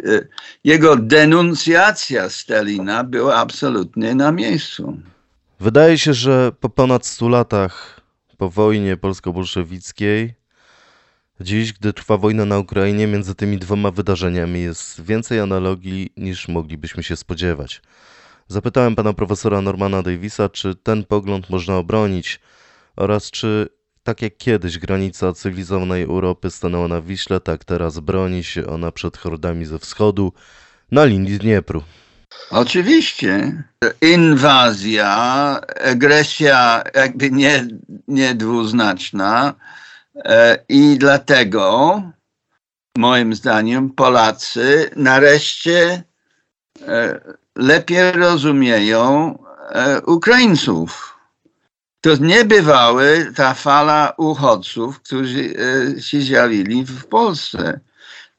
jego 0.64 0.96
denuncjacja 0.96 2.30
Stalina 2.30 3.04
była 3.04 3.36
absolutnie 3.36 4.16
na 4.16 4.32
miejscu. 4.32 4.98
Wydaje 5.60 5.98
się, 5.98 6.14
że 6.14 6.52
po 6.60 6.70
ponad 6.70 7.06
100 7.06 7.30
latach 7.30 8.02
po 8.38 8.50
wojnie 8.50 8.98
polsko-bolszewickiej, 8.98 10.34
dziś, 11.44 11.74
gdy 11.74 11.94
trwa 11.94 12.18
wojna 12.18 12.46
na 12.46 12.60
Ukrainie, 12.60 13.08
między 13.08 13.36
tymi 13.36 13.58
dwoma 13.58 13.92
wydarzeniami 13.92 14.62
jest 14.62 15.02
więcej 15.02 15.40
analogii 15.40 16.14
niż 16.18 16.48
moglibyśmy 16.48 17.04
się 17.04 17.16
spodziewać. 17.16 17.82
Zapytałem 18.48 18.96
pana 18.96 19.14
profesora 19.14 19.62
Normana 19.62 20.02
Davisa, 20.02 20.50
czy 20.50 20.76
ten 20.76 21.04
pogląd 21.04 21.50
można 21.50 21.78
obronić 21.78 22.40
oraz 22.96 23.32
czy 23.32 23.70
tak 24.04 24.22
jak 24.22 24.38
kiedyś 24.38 24.78
granica 24.78 25.34
cywilizowanej 25.34 26.04
Europy 26.04 26.52
stanęła 26.52 26.88
na 26.88 27.02
Wiśle, 27.02 27.40
tak 27.40 27.66
teraz 27.66 28.00
broni 28.00 28.44
się 28.44 28.68
ona 28.68 28.92
przed 28.92 29.18
hordami 29.18 29.66
ze 29.66 29.80
wschodu 29.80 30.34
na 30.92 31.06
linii 31.06 31.40
Dniepru. 31.40 31.84
Oczywiście. 32.50 33.64
Inwazja, 34.02 35.10
agresja 35.86 36.84
jakby 36.96 37.32
nie, 37.32 37.68
nie 38.08 38.36
dwuznaczna 38.36 39.54
e, 39.54 39.83
i 40.70 40.98
dlatego 41.00 42.02
moim 42.98 43.36
zdaniem 43.36 43.90
Polacy 43.90 44.90
nareszcie 44.96 46.04
e, 46.88 47.20
lepiej 47.56 48.12
rozumieją 48.12 49.38
e, 49.70 50.02
Ukraińców. 50.02 51.18
To 52.02 52.16
nie 52.16 52.46
bywały 52.46 53.32
ta 53.36 53.54
fala 53.54 54.14
uchodźców, 54.18 55.00
którzy 55.00 55.54
się 56.00 56.22
zjawili 56.22 56.86
w 56.86 57.06
Polsce. 57.06 57.80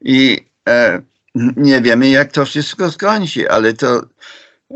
I 0.01 0.49
nie 1.35 1.81
wiemy, 1.81 2.09
jak 2.09 2.31
to 2.31 2.45
wszystko 2.45 2.91
skończy, 2.91 3.51
ale 3.51 3.73
to 3.73 4.01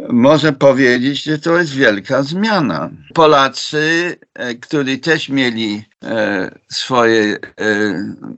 może 0.10 0.54
powiedzieć, 0.54 1.24
że 1.24 1.40
to 1.40 1.58
jest 1.58 1.74
wielka 1.74 2.24
zmiana. 2.24 2.90
Polacy, 3.14 4.16
e, 4.34 4.56
którzy 4.56 4.98
też 4.98 5.30
mieli 5.30 5.84
e, 6.04 6.52
swoje 6.70 7.36
e, 7.36 7.38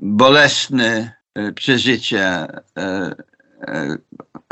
bolesne 0.02 1.22
przeżycia, 1.56 2.48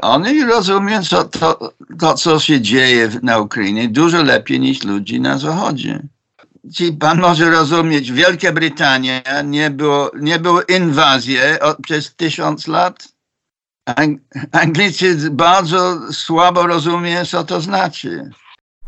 oni 0.01 0.43
rozumieją 0.43 1.03
co, 1.03 1.23
to, 1.23 1.73
to, 1.99 2.13
co 2.13 2.39
się 2.39 2.61
dzieje 2.61 3.09
na 3.23 3.39
Ukrainie, 3.39 3.89
dużo 3.89 4.23
lepiej 4.23 4.59
niż 4.59 4.83
ludzi 4.83 5.21
na 5.21 5.37
Zachodzie. 5.37 5.99
Czyli 6.75 6.93
pan 6.93 7.19
może 7.19 7.49
rozumieć, 7.49 8.11
Wielka 8.11 8.51
Brytania 8.51 9.21
nie 9.43 9.69
było, 9.69 10.11
nie 10.19 10.39
było 10.39 10.61
inwazji 10.61 11.37
przez 11.83 12.15
tysiąc 12.15 12.67
lat 12.67 13.07
Anglicy 14.51 15.31
bardzo 15.31 16.13
słabo 16.13 16.67
rozumieją, 16.67 17.25
co 17.25 17.43
to 17.43 17.61
znaczy. 17.61 18.29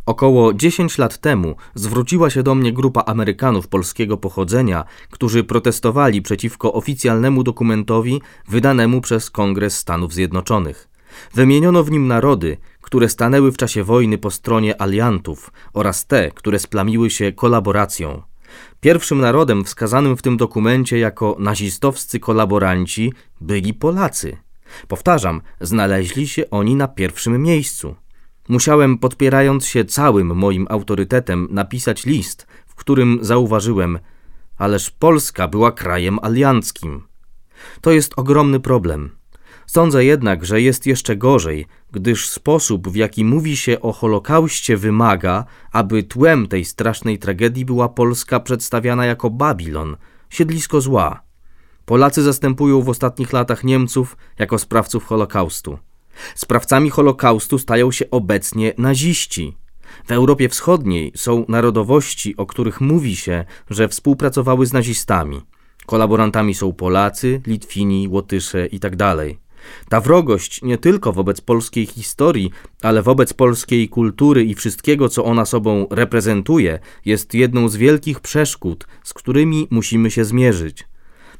Około 0.06 0.54
10 0.54 0.98
lat 0.98 1.18
temu 1.18 1.56
zwróciła 1.76 2.30
się 2.30 2.44
do 2.44 2.56
mnie 2.56 2.74
grupa 2.74 3.04
Amerykanów 3.06 3.68
polskiego 3.68 4.18
pochodzenia, 4.18 4.86
którzy 5.10 5.44
protestowali 5.44 6.22
przeciwko 6.22 6.74
oficjalnemu 6.74 7.44
dokumentowi 7.44 8.22
wydanemu 8.48 9.02
przez 9.02 9.30
Kongres 9.30 9.78
Stanów 9.78 10.14
Zjednoczonych. 10.14 10.88
Wymieniono 11.34 11.84
w 11.84 11.92
nim 11.92 12.08
narody, 12.08 12.58
które 12.82 13.10
stanęły 13.10 13.52
w 13.52 13.58
czasie 13.58 13.84
wojny 13.84 14.18
po 14.18 14.32
stronie 14.32 14.82
aliantów 14.82 15.52
oraz 15.74 16.08
te, 16.08 16.32
które 16.32 16.60
splamiły 16.60 17.10
się 17.10 17.32
kolaboracją. 17.32 18.22
Pierwszym 18.80 19.20
narodem 19.20 19.64
wskazanym 19.64 20.18
w 20.18 20.22
tym 20.22 20.38
dokumencie 20.38 21.00
jako 21.00 21.36
nazistowscy 21.40 22.20
kolaboranci 22.20 23.14
byli 23.42 23.74
Polacy. 23.74 24.38
Powtarzam, 24.88 25.42
znaleźli 25.62 26.28
się 26.28 26.50
oni 26.50 26.76
na 26.76 26.88
pierwszym 26.88 27.44
miejscu. 27.44 27.96
Musiałem, 28.50 28.98
podpierając 28.98 29.66
się 29.66 29.86
całym 29.86 30.36
moim 30.36 30.68
autorytetem, 30.70 31.48
napisać 31.52 32.06
list, 32.06 32.48
w 32.68 32.76
którym 32.76 33.20
zauważyłem, 33.22 34.00
ależ 34.58 34.92
Polska 34.92 35.48
była 35.48 35.72
krajem 35.72 36.20
alianckim. 36.22 37.04
To 37.82 37.92
jest 37.92 38.14
ogromny 38.16 38.60
problem. 38.60 39.10
Sądzę 39.66 40.06
jednak, 40.06 40.46
że 40.46 40.62
jest 40.62 40.86
jeszcze 40.86 41.16
gorzej, 41.16 41.66
gdyż 41.92 42.30
sposób, 42.30 42.90
w 42.90 42.96
jaki 42.96 43.26
mówi 43.26 43.58
się 43.58 43.82
o 43.82 43.92
Holokauście, 43.92 44.78
wymaga, 44.78 45.46
aby 45.72 46.04
tłem 46.04 46.48
tej 46.48 46.66
strasznej 46.66 47.20
tragedii 47.20 47.66
była 47.66 47.90
Polska 47.90 48.40
przedstawiana 48.40 49.06
jako 49.06 49.30
Babilon, 49.30 49.98
siedlisko 50.30 50.82
zła. 50.82 51.22
Polacy 51.86 52.24
zastępują 52.24 52.82
w 52.82 52.89
ostatnich 52.89 53.34
latach 53.34 53.63
Niemców 53.63 54.17
jako 54.39 54.60
sprawców 54.60 55.06
Holokaustu. 55.06 55.78
Sprawcami 56.36 56.89
Holokaustu 56.89 57.60
stają 57.60 57.91
się 57.91 58.10
obecnie 58.10 58.74
naziści. 58.78 59.58
W 60.06 60.12
Europie 60.12 60.50
Wschodniej 60.50 61.12
są 61.15 61.46
narodowości, 61.48 62.38
o 62.38 62.46
których 62.46 62.82
mówi 62.82 63.15
się, 63.15 63.46
że 63.70 63.88
współpracowały 63.88 64.65
z 64.65 64.74
nazistami. 64.74 65.41
Kolaborantami 65.86 66.54
są 66.54 66.74
Polacy, 66.74 67.41
Litwini, 67.48 68.08
Łotysze 68.08 68.67
itd. 68.67 68.98
Tak 68.98 69.17
Ta 69.89 70.02
wrogość 70.02 70.62
nie 70.62 70.78
tylko 70.78 71.13
wobec 71.13 71.41
polskiej 71.41 71.86
historii, 71.86 72.52
ale 72.82 73.02
wobec 73.02 73.34
polskiej 73.34 73.89
kultury 73.89 74.44
i 74.44 74.56
wszystkiego, 74.56 75.10
co 75.10 75.26
ona 75.26 75.46
sobą 75.46 75.88
reprezentuje, 75.91 76.80
jest 77.06 77.34
jedną 77.34 77.70
z 77.70 77.76
wielkich 77.76 78.20
przeszkód, 78.20 78.88
z 79.04 79.13
którymi 79.13 79.67
musimy 79.72 80.12
się 80.12 80.26
zmierzyć. 80.26 80.91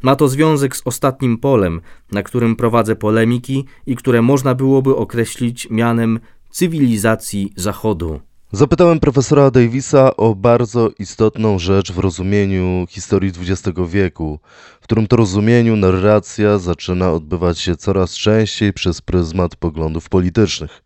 Ma 0.02 0.16
to 0.16 0.28
związek 0.28 0.76
z 0.76 0.82
ostatnim 0.86 1.38
polem, 1.38 1.82
na 2.12 2.24
którym 2.24 2.56
prowadzę 2.56 2.96
polemiki 2.96 3.66
i 3.86 3.96
które 3.96 4.22
można 4.22 4.56
byłoby 4.56 4.96
określić 4.96 5.68
mianem 5.70 6.20
cywilizacji 6.50 7.54
Zachodu. 7.56 8.20
Zapytałem 8.54 9.00
profesora 9.00 9.52
Davisa 9.52 10.18
o 10.18 10.36
bardzo 10.36 10.90
istotną 11.00 11.60
rzecz 11.60 11.92
w 11.92 12.00
rozumieniu 12.00 12.86
historii 12.90 13.32
XX 13.40 13.80
wieku, 13.88 14.40
w 14.82 14.84
którym 14.84 15.08
to 15.08 15.16
rozumieniu 15.16 15.76
narracja 15.76 16.58
zaczyna 16.58 17.12
odbywać 17.12 17.60
się 17.60 17.76
coraz 17.76 18.14
częściej 18.14 18.74
przez 18.74 19.02
pryzmat 19.02 19.56
poglądów 19.56 20.10
politycznych. 20.10 20.82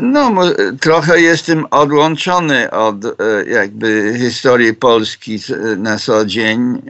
No, 0.00 0.32
trochę 0.80 1.20
jestem 1.20 1.66
odłączony 1.70 2.70
od 2.70 3.04
e, 3.04 3.10
jakby 3.46 4.16
historii 4.18 4.74
Polski 4.74 5.38
na 5.76 5.98
co 5.98 6.24
dzień. 6.26 6.82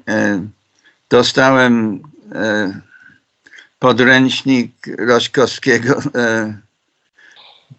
E, 1.09 1.16
dostałem 1.16 2.03
e, 2.35 2.81
podręcznik 3.79 4.73
Roszkowskiego 4.99 6.03
e, 6.14 6.55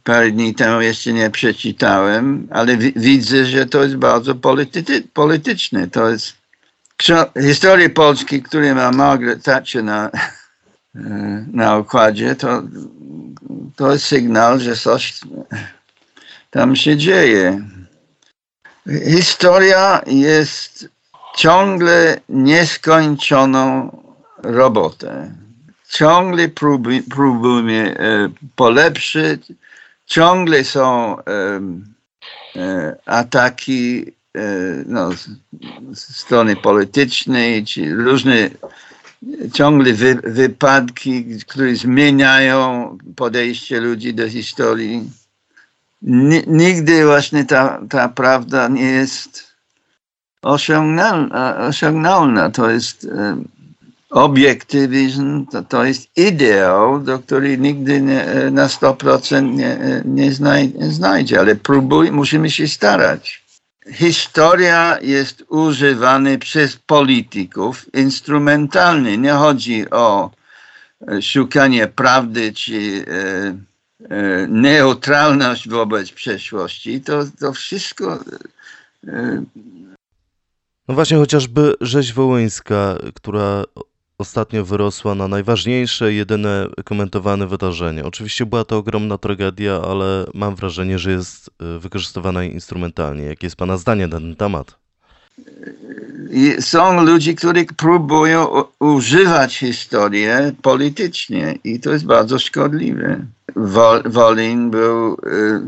parę 0.04 0.32
dni 0.32 0.56
temu, 0.56 0.82
jeszcze 0.82 1.14
nie 1.14 1.30
przeczytałem, 1.30 2.48
ale 2.52 2.78
wi 2.78 2.94
widzę, 2.96 3.46
że 3.46 3.66
to 3.66 3.84
jest 3.84 3.96
bardzo 3.96 4.36
polity 4.36 5.04
polityczne. 5.14 5.88
To 5.88 6.10
jest 6.10 6.34
historii 7.42 7.90
Polski, 7.90 8.42
który 8.44 8.76
ma 8.76 8.92
Margaret 8.92 9.44
Thatcher 9.44 9.84
na, 9.84 10.12
na 11.54 11.78
układzie, 11.78 12.36
to, 12.36 12.64
to 13.76 13.92
jest 13.92 14.06
sygnał, 14.06 14.60
że 14.60 14.76
coś 14.76 15.20
tam 16.52 16.76
się 16.76 16.98
dzieje. 16.98 17.62
Historia 19.06 20.02
jest 20.08 20.90
ciągle 21.36 22.22
nieskończoną 22.30 23.92
robotę. 24.44 25.32
Ciągle 25.90 26.50
próbujemy 27.10 27.98
e, 28.00 28.30
polepszyć, 28.56 29.52
ciągle 30.06 30.64
są 30.64 31.18
e, 31.18 32.96
ataki 33.06 34.06
e, 34.06 34.42
no, 34.86 35.10
strony 35.94 36.56
politycznej, 36.56 37.66
czy 37.66 37.96
różne 37.96 38.50
ciągle 39.54 39.94
wy, 39.94 40.16
wypadki, 40.16 41.26
które 41.48 41.76
zmieniają 41.76 42.98
podejście 43.16 43.80
ludzi 43.80 44.14
do 44.14 44.30
historii. 44.30 45.10
Nigdy 46.48 47.06
właśnie 47.06 47.46
ta, 47.46 47.82
ta 47.90 48.10
prawda 48.10 48.68
nie 48.68 48.86
jest 48.86 49.49
osiągnalna. 50.42 51.58
osiągnalna. 51.58 52.50
To 52.50 52.70
jest 52.70 53.08
obiektywizm, 54.10 55.46
to, 55.46 55.64
to 55.64 55.84
jest 55.86 56.18
ideał, 56.18 57.00
do 57.00 57.20
którego 57.20 57.64
nigdy 57.64 58.02
nie, 58.02 58.26
na 58.52 58.68
100% 58.68 59.44
nie, 59.44 60.02
nie, 60.06 60.32
znajdzie, 60.92 61.40
ale 61.40 61.56
próbuj, 61.56 62.12
musimy 62.12 62.52
się 62.52 62.68
starać. 62.68 63.44
Historia 63.94 64.98
jest 65.02 65.44
używana 65.48 66.38
przez 66.38 66.76
polityków 66.76 67.94
instrumentalnie. 67.94 69.18
Nie 69.18 69.32
chodzi 69.32 69.90
o 69.90 70.32
e, 71.08 71.22
szukanie 71.22 71.88
prawdy 71.88 72.54
czy 72.54 73.06
e, 73.08 74.16
e, 74.16 74.48
neutralność 74.48 75.70
wobec 75.70 76.12
przeszłości. 76.12 77.02
To, 77.02 77.24
to 77.40 77.54
wszystko 77.54 78.20
no 80.90 80.96
właśnie, 80.96 81.18
chociażby 81.18 81.74
rzeź 81.82 82.14
wołyńska, 82.14 82.98
która 83.16 83.64
ostatnio 84.18 84.66
wyrosła 84.66 85.16
na 85.16 85.28
najważniejsze, 85.28 86.14
jedyne 86.14 86.68
komentowane 86.86 87.48
wydarzenie. 87.48 88.06
Oczywiście 88.06 88.46
była 88.46 88.66
to 88.66 88.78
ogromna 88.78 89.18
tragedia, 89.18 89.82
ale 89.82 90.26
mam 90.34 90.56
wrażenie, 90.56 91.00
że 91.00 91.12
jest 91.12 91.50
e, 91.50 91.80
wykorzystywana 91.80 92.44
instrumentalnie. 92.44 93.24
Jakie 93.24 93.48
jest 93.48 93.56
Pana 93.56 93.78
zdanie 93.78 94.08
na 94.08 94.20
ten 94.20 94.36
temat? 94.36 94.76
Są 96.60 97.04
ludzie, 97.04 97.34
którzy 97.34 97.66
próbują 97.78 98.64
używać 98.80 99.58
historii 99.58 100.28
politycznie 100.62 101.60
i 101.64 101.80
to 101.80 101.92
jest 101.92 102.06
bardzo 102.06 102.40
szkodliwe. 102.40 103.26
Wolin 104.06 104.70
był 104.70 105.18
E, 105.26 105.62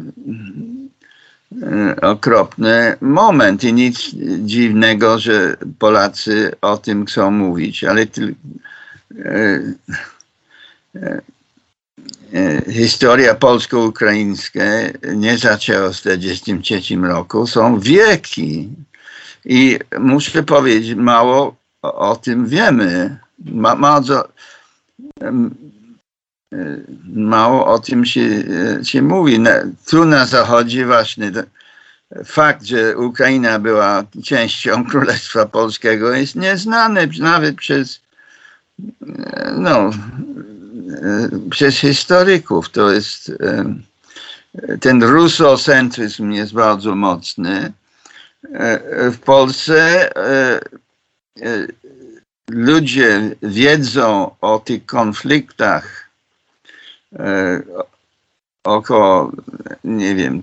okropny 2.02 2.96
moment 3.02 3.64
i 3.64 3.74
nic 3.74 4.12
dziwnego, 4.40 5.20
że 5.20 5.58
Polacy 5.80 6.52
o 6.62 6.78
tym 6.78 7.06
chcą 7.06 7.32
mówić, 7.32 7.84
ale 7.84 8.06
ty, 8.06 8.36
e, 9.26 9.62
e, 10.96 11.22
e, 12.34 12.72
historia 12.72 13.36
polsko-ukraińska 13.36 14.64
nie 15.16 15.38
zaczęła 15.38 15.90
w 15.90 16.02
1943 16.02 16.96
roku, 16.96 17.48
są 17.48 17.80
wieki 17.80 18.70
i 19.46 19.80
muszę 20.00 20.44
powiedzieć, 20.44 20.96
mało 20.96 21.56
o, 21.82 22.10
o 22.10 22.16
tym 22.16 22.48
wiemy. 22.48 23.18
Ma, 23.46 23.76
bardzo, 23.76 24.28
mało 27.14 27.66
o 27.66 27.80
tym 27.80 28.06
się, 28.06 28.44
się 28.84 29.02
mówi. 29.02 29.40
Tu 29.90 30.06
na 30.06 30.26
zachodzie 30.26 30.86
właśnie 30.86 31.32
fakt, 32.26 32.64
że 32.64 32.98
Ukraina 32.98 33.60
była 33.60 34.04
częścią 34.26 34.84
Królestwa 34.90 35.46
Polskiego 35.46 36.14
jest 36.14 36.36
nieznany 36.36 37.10
nawet 37.20 37.56
przez 37.56 38.02
no, 39.58 39.92
przez 41.50 41.76
historyków. 41.76 42.70
To 42.70 42.92
jest 42.92 43.32
ten 44.82 45.04
rusocentryzm 45.04 46.32
jest 46.32 46.54
bardzo 46.54 46.96
mocny. 46.96 47.72
W 49.12 49.18
Polsce 49.26 50.10
ludzie 52.50 53.36
wiedzą 53.42 54.36
o 54.42 54.60
tych 54.60 54.86
konfliktach 54.86 56.11
około, 58.64 59.32
nie 59.84 60.16
wiem, 60.16 60.42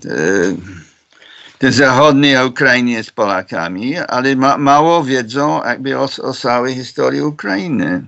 te 1.58 1.72
zachodniej 1.72 2.46
Ukrainie 2.46 3.04
z 3.04 3.10
Polakami, 3.10 3.98
ale 3.98 4.36
ma, 4.36 4.58
mało 4.58 5.04
wiedzą 5.04 5.64
jakby 5.64 5.98
o, 5.98 6.08
o 6.22 6.32
całej 6.32 6.74
historii 6.74 7.20
Ukrainy. 7.20 8.02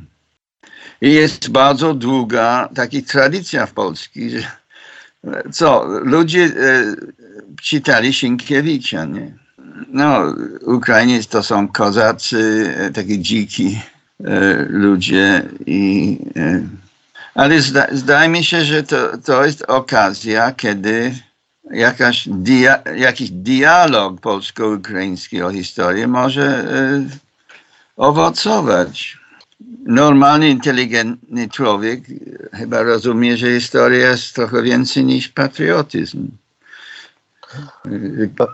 I 1.01 1.13
jest 1.13 1.51
bardzo 1.51 1.95
długa 1.95 2.69
taka 2.75 2.97
tradycja 3.09 3.67
w 3.67 3.73
Polsce, 3.73 4.21
że 4.31 4.61
co, 5.53 5.85
ludzie 5.87 6.45
e, 6.45 6.51
czytali 7.63 8.13
Sienkiewicza, 8.13 9.05
nie? 9.05 9.33
No, 9.89 10.35
Ukraińcy 10.67 11.29
to 11.29 11.43
są 11.43 11.69
kozacy, 11.69 12.75
e, 12.77 12.91
takie 12.91 13.19
dziki 13.19 13.81
e, 14.25 14.67
ludzie 14.69 15.43
i 15.67 16.19
e, 16.37 16.63
ale 17.35 17.61
zda, 17.61 17.87
zdaje 17.93 18.29
mi 18.29 18.45
się, 18.45 18.65
że 18.65 18.83
to, 18.83 19.19
to 19.19 19.45
jest 19.45 19.63
okazja, 19.63 20.53
kiedy 20.53 21.15
jakaś 21.71 22.29
dia, 22.29 22.83
jakiś 22.97 23.31
dialog 23.31 24.21
polsko-ukraiński 24.21 25.43
o 25.43 25.51
historii 25.51 26.07
może 26.07 26.47
e, 26.47 27.05
owocować. 27.97 29.19
Normalny, 29.87 30.49
inteligentny 30.49 31.49
człowiek 31.49 32.01
chyba 32.53 32.83
rozumie, 32.83 33.37
że 33.37 33.61
historia 33.61 34.11
jest 34.11 34.35
trochę 34.35 34.63
więcej 34.63 35.05
niż 35.05 35.29
patriotyzm. 35.29 36.29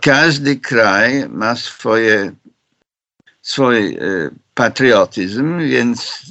Każdy 0.01 0.55
kraj 0.55 1.29
ma 1.29 1.55
swoje, 1.55 2.31
swój 3.47 3.95
e, 3.95 3.99
patriotyzm, 4.53 5.59
więc 5.59 6.21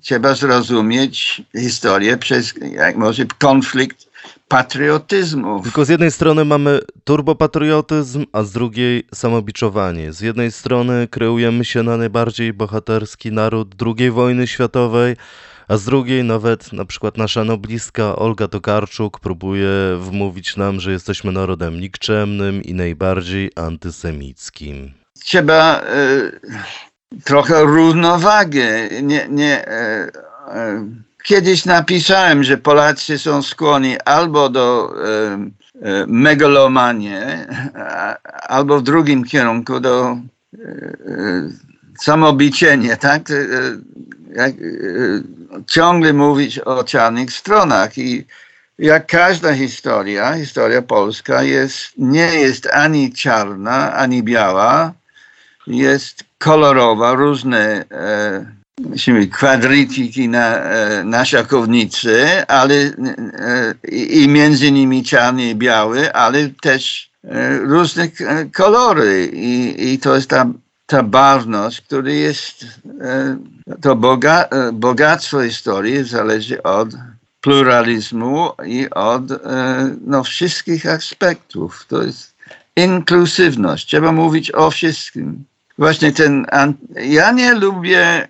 trzeba 0.00 0.34
zrozumieć 0.34 1.42
historię 1.58 2.16
przez 2.16 2.54
jak 2.72 2.96
może 2.96 3.26
konflikt 3.38 4.10
patriotyzmu. 4.48 5.62
Tylko 5.62 5.84
z 5.84 5.88
jednej 5.88 6.10
strony 6.10 6.44
mamy 6.44 6.80
turbopatriotyzm, 7.04 8.26
a 8.32 8.42
z 8.42 8.52
drugiej 8.52 9.06
samobiczowanie. 9.14 10.12
Z 10.12 10.20
jednej 10.20 10.52
strony 10.52 11.08
kreujemy 11.10 11.64
się 11.64 11.82
na 11.82 11.96
najbardziej 11.96 12.52
bohaterski 12.52 13.32
naród 13.32 13.74
II 13.86 14.10
wojny 14.10 14.46
światowej, 14.46 15.16
a 15.68 15.76
z 15.76 15.84
drugiej 15.84 16.24
nawet 16.24 16.72
na 16.72 16.84
przykład 16.84 17.16
nasza 17.16 17.44
nobliska 17.44 18.16
Olga 18.16 18.48
Tokarczuk 18.48 19.20
próbuje 19.20 19.70
wmówić 19.98 20.56
nam, 20.56 20.80
że 20.80 20.92
jesteśmy 20.92 21.32
narodem 21.32 21.80
nikczemnym 21.80 22.62
i 22.62 22.74
najbardziej 22.74 23.50
antysemickim. 23.56 24.99
Trzeba 25.24 25.80
y 25.80 26.40
trochę 27.24 27.62
równowagę. 27.62 28.88
Nie, 29.02 29.26
nie, 29.28 29.68
e, 29.68 30.10
e, 30.48 30.86
kiedyś 31.22 31.64
napisałem, 31.64 32.44
że 32.44 32.58
Polacy 32.58 33.18
są 33.18 33.42
skłonni 33.42 34.00
albo 34.00 34.48
do 34.48 34.94
e, 35.04 35.32
e 35.82 36.06
megalomanii, 36.06 37.14
albo 38.48 38.78
w 38.78 38.82
drugim 38.82 39.24
kierunku 39.24 39.80
do 39.80 40.10
e, 40.10 40.18
e 40.58 41.50
samobicienia, 42.00 42.96
tak? 42.96 43.22
Jak, 44.34 44.52
ciągle 45.66 46.12
mówić 46.12 46.58
o 46.58 46.84
czarnych 46.84 47.32
stronach 47.32 47.98
i 47.98 48.26
jak 48.78 49.06
każda 49.06 49.54
historia, 49.54 50.34
historia 50.34 50.82
polska 50.82 51.42
jest, 51.42 51.92
nie 51.98 52.34
jest 52.34 52.66
ani 52.66 53.12
czarna, 53.12 53.94
ani 53.94 54.22
biała, 54.22 54.92
jest 55.66 56.24
kolorowa, 56.38 57.14
różne 57.14 57.84
e, 57.90 58.60
kwadryciki 59.30 60.28
na, 60.28 60.56
e, 60.56 61.04
na 61.04 61.24
szachownicy, 61.24 62.46
ale 62.48 62.74
e, 62.74 63.74
i 63.92 64.28
między 64.28 64.72
nimi 64.72 65.04
czarny 65.04 65.50
i 65.50 65.54
biały, 65.54 66.12
ale 66.12 66.48
też 66.62 67.10
e, 67.24 67.58
różne 67.58 68.08
kolory 68.52 69.30
i, 69.32 69.84
i 69.92 69.98
to 69.98 70.14
jest 70.14 70.30
ta, 70.30 70.46
ta 70.86 71.02
barwność, 71.02 71.80
która 71.80 72.10
jest 72.10 72.66
e, 73.00 73.36
to 73.80 73.96
boga, 73.96 74.44
e, 74.44 74.72
bogactwo 74.72 75.42
historii 75.42 76.04
zależy 76.04 76.62
od 76.62 76.88
pluralizmu 77.40 78.50
i 78.66 78.90
od 78.90 79.22
no, 80.06 80.24
wszystkich 80.24 80.86
aspektów. 80.86 81.86
To 81.88 82.02
jest 82.02 82.34
inkluzywność. 82.76 83.86
Trzeba 83.86 84.12
mówić 84.12 84.54
o 84.54 84.70
wszystkim 84.70 85.44
właśnie 85.80 86.12
ten, 86.12 86.46
ja 86.96 87.32
nie 87.32 87.54
lubię 87.54 88.28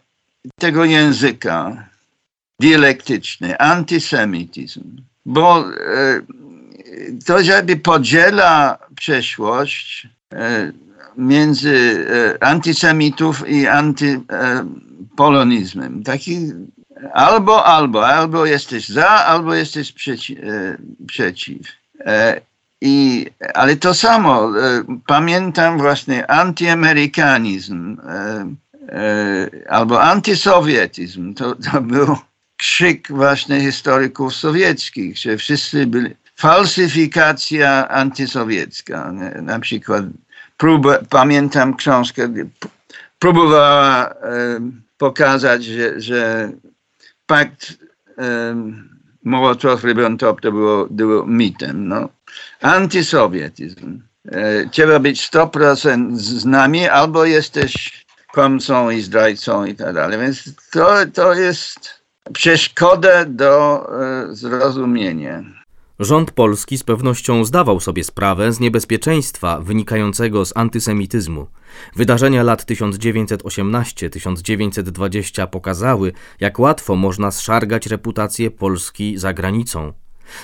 tego 0.58 0.84
języka 0.84 1.84
dialektyczny, 2.60 3.58
antysemityzm, 3.58 5.02
bo 5.26 5.60
e, 5.60 5.64
to 7.26 7.40
jakby 7.40 7.76
podziela 7.76 8.78
przeszłość 8.96 10.08
e, 10.32 10.72
między 11.16 12.06
e, 12.10 12.44
antysemitów 12.44 13.48
i 13.48 13.66
antypolonizmem. 13.66 16.02
Taki 16.02 16.52
albo, 17.12 17.66
albo, 17.66 18.08
albo 18.08 18.46
jesteś 18.46 18.88
za, 18.88 19.08
albo 19.08 19.54
jesteś 19.54 19.92
przeci 19.92 20.36
przeciw. 21.06 21.66
I, 22.80 23.26
ale 23.54 23.76
to 23.76 23.94
samo, 23.94 24.52
pamiętam 25.06 25.78
właśnie 25.78 26.30
antyamerykanizm 26.30 27.96
albo 29.68 30.02
antysowietyzm. 30.02 31.34
To, 31.34 31.54
to 31.54 31.80
był 31.80 32.16
krzyk 32.56 33.08
właśnie 33.10 33.60
historyków 33.60 34.34
sowieckich, 34.34 35.18
że 35.18 35.36
wszyscy 35.36 35.86
byli, 35.86 36.14
falsyfikacja 36.36 37.88
antysowiecka. 37.88 39.12
Na 39.42 39.60
przykład 39.60 40.04
próba, 40.56 40.98
pamiętam 41.10 41.76
książkę, 41.76 42.28
próbowała 43.18 44.08
e, 44.08 44.14
pokazać, 44.98 45.64
że, 45.64 46.00
że 46.00 46.52
pakt 47.26 47.74
e, 49.26 49.28
Mołotow-Ribbentrop 49.28 50.40
to 50.40 50.52
było, 50.52 50.86
było 50.90 51.26
mitem. 51.26 51.88
No. 51.88 52.08
Antysowietyzm. 52.60 54.00
E, 54.28 54.68
trzeba 54.68 54.98
być 54.98 55.30
100% 55.30 56.16
z 56.16 56.44
nami, 56.44 56.88
albo 56.88 57.24
jesteś 57.24 58.04
kłamcą 58.32 58.90
i 58.90 59.00
zdrajcą 59.00 59.64
i 59.64 59.74
tak 59.74 59.94
dalej. 59.94 60.18
Więc 60.18 60.54
to, 60.70 60.94
to 61.14 61.34
jest 61.34 62.00
przeszkoda 62.32 63.24
do 63.24 63.86
e, 64.02 64.34
zrozumienia. 64.34 65.59
Rząd 66.00 66.30
polski 66.30 66.78
z 66.78 66.82
pewnością 66.82 67.44
zdawał 67.44 67.80
sobie 67.80 68.04
sprawę 68.04 68.52
z 68.52 68.60
niebezpieczeństwa 68.60 69.60
wynikającego 69.60 70.44
z 70.44 70.52
antysemityzmu. 70.56 71.46
Wydarzenia 71.96 72.42
lat 72.42 72.70
1918-1920 72.70 75.46
pokazały, 75.46 76.12
jak 76.40 76.58
łatwo 76.58 76.96
można 76.96 77.30
zszargać 77.30 77.86
reputację 77.86 78.50
Polski 78.50 79.18
za 79.18 79.32
granicą. 79.32 79.92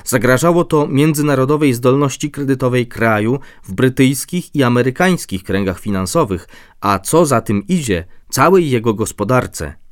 Zagrażało 0.05 0.65
to 0.65 0.89
międzynarodowej 0.89 1.75
zdolności 1.75 2.31
kredytowej 2.31 2.87
kraju 2.87 3.39
w 3.65 3.73
brytyjskich 3.73 4.55
i 4.55 4.63
amerykańskich 4.63 5.43
kręgach 5.43 5.81
finansowych, 5.81 6.49
a 6.81 6.99
co 6.99 7.27
za 7.27 7.41
tym 7.41 7.67
idzie, 7.69 8.05
całej 8.31 8.71
jego 8.71 8.95
gospodarce. 8.95 9.86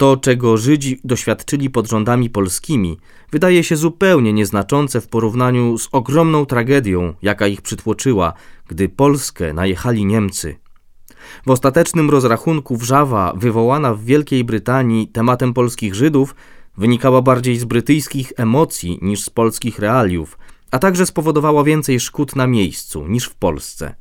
to, 0.00 0.16
czego 0.16 0.56
Żydzi 0.56 1.00
doświadczyli 1.04 1.70
pod 1.70 1.88
rządami 1.88 2.30
polskimi, 2.30 2.98
wydaje 3.32 3.64
się 3.64 3.76
zupełnie 3.76 4.32
nieznaczące 4.32 5.00
w 5.00 5.08
porównaniu 5.08 5.78
z 5.78 5.88
ogromną 5.92 6.46
tragedią, 6.46 7.14
jaka 7.22 7.46
ich 7.46 7.62
przytłoczyła, 7.62 8.32
gdy 8.68 8.88
Polskę 8.88 9.52
najechali 9.52 10.06
Niemcy. 10.06 10.56
W 11.46 11.50
ostatecznym 11.50 12.10
rozrachunku 12.10 12.76
wrzawa 12.76 13.32
wywołana 13.36 13.94
w 13.94 14.04
Wielkiej 14.04 14.44
Brytanii 14.44 15.08
tematem 15.08 15.54
polskich 15.54 15.94
Żydów 15.94 16.34
wynikała 16.76 17.22
bardziej 17.22 17.56
z 17.56 17.64
brytyjskich 17.64 18.32
emocji 18.36 18.98
niż 19.02 19.22
z 19.22 19.30
polskich 19.30 19.78
realiów, 19.78 20.38
a 20.70 20.78
także 20.78 21.06
spowodowała 21.06 21.64
więcej 21.64 22.00
szkód 22.00 22.36
na 22.36 22.46
miejscu 22.46 23.06
niż 23.06 23.24
w 23.24 23.34
Polsce. 23.34 23.94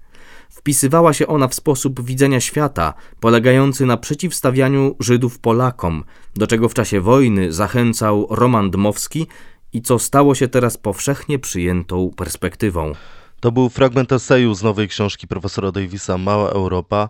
Wpisywała 0.59 1.13
się 1.13 1.27
ona 1.27 1.47
w 1.47 1.53
sposób 1.55 2.01
widzenia 2.05 2.41
świata, 2.41 2.93
polegający 3.19 3.85
na 3.85 3.97
przeciwstawianiu 3.97 4.95
Żydów 4.99 5.39
Polakom, 5.39 6.03
do 6.35 6.47
czego 6.47 6.69
w 6.69 6.73
czasie 6.73 7.01
wojny 7.01 7.53
zachęcał 7.53 8.27
Roman 8.29 8.71
Dmowski 8.71 9.27
i 9.73 9.81
co 9.81 9.99
stało 9.99 10.35
się 10.35 10.47
teraz 10.47 10.77
powszechnie 10.77 11.39
przyjętą 11.39 12.11
perspektywą. 12.17 12.93
To 13.39 13.51
był 13.51 13.69
fragment 13.69 14.11
eseju 14.11 14.53
z 14.53 14.63
nowej 14.63 14.87
książki 14.87 15.27
profesora 15.27 15.71
Davisa 15.71 16.17
Mała 16.17 16.49
Europa. 16.49 17.09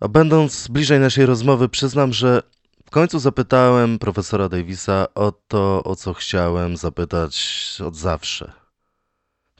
A 0.00 0.08
będąc 0.08 0.68
bliżej 0.68 1.00
naszej 1.00 1.26
rozmowy, 1.26 1.68
przyznam, 1.68 2.12
że 2.12 2.42
w 2.86 2.90
końcu 2.90 3.18
zapytałem 3.18 3.98
profesora 3.98 4.48
Davisa 4.48 5.06
o 5.14 5.32
to, 5.48 5.84
o 5.84 5.96
co 5.96 6.14
chciałem 6.14 6.76
zapytać 6.76 7.76
od 7.86 7.96
zawsze. 7.96 8.59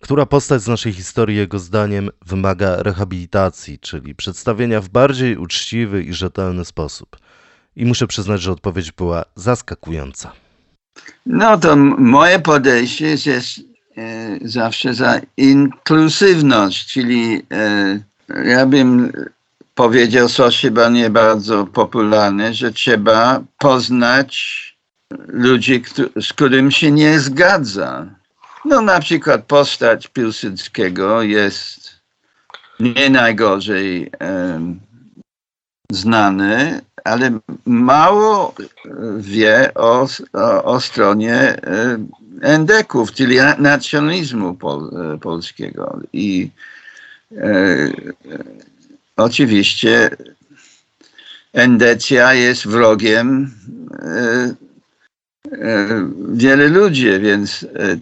Która 0.01 0.27
postać 0.27 0.63
z 0.63 0.69
naszej 0.69 0.93
historii, 0.93 1.37
jego 1.37 1.59
zdaniem, 1.59 2.11
wymaga 2.27 2.77
rehabilitacji, 2.83 3.79
czyli 3.79 4.15
przedstawienia 4.15 4.81
w 4.81 4.89
bardziej 4.89 5.37
uczciwy 5.37 6.03
i 6.03 6.13
rzetelny 6.13 6.65
sposób? 6.65 7.17
I 7.77 7.87
muszę 7.87 8.07
przyznać, 8.07 8.43
że 8.43 8.53
odpowiedź 8.53 8.93
była 8.93 9.25
zaskakująca. 9.35 10.33
No 11.27 11.59
to 11.59 11.77
moje 11.77 12.39
podejście 12.39 13.07
jest 13.07 13.27
e, 13.29 14.39
zawsze 14.45 14.95
za 14.95 15.21
inkluzywność, 15.37 16.87
czyli 16.87 17.43
e, 17.53 18.01
ja 18.45 18.67
bym 18.67 19.13
powiedział 19.75 20.29
coś 20.29 20.61
chyba 20.61 20.89
nie 20.89 21.11
bardzo 21.11 21.67
popularne, 21.67 22.55
że 22.55 22.73
trzeba 22.73 23.43
poznać 23.59 24.61
ludzi, 25.29 25.83
z 26.21 26.33
którym 26.33 26.71
się 26.71 26.91
nie 26.91 27.21
zgadza 27.21 28.20
no 28.64 28.81
na 28.81 29.01
przykład 29.01 29.44
postać 29.44 30.09
Piłsudskiego 30.09 31.23
jest 31.23 32.01
nie 32.81 33.11
najgorzej 33.11 34.11
znany, 35.92 36.81
ale 37.05 37.38
mało 37.66 38.55
wie 39.18 39.75
o, 39.75 40.07
o, 40.33 40.64
o 40.64 40.81
stronie 40.81 41.57
um, 41.66 42.09
endeków, 42.42 43.12
czyli 43.12 43.37
nacjonalizmu 43.59 44.55
pol, 44.55 44.90
polskiego. 45.20 46.01
I 46.12 46.51
e, 47.37 47.90
oczywiście 49.16 50.11
endecja 51.53 52.35
jest 52.35 52.66
wrogiem 52.66 53.55
e, 54.03 54.55
e, 55.53 55.87
wiele 56.33 56.68
ludzi, 56.68 57.20
więc 57.20 57.62
e, 57.62 57.96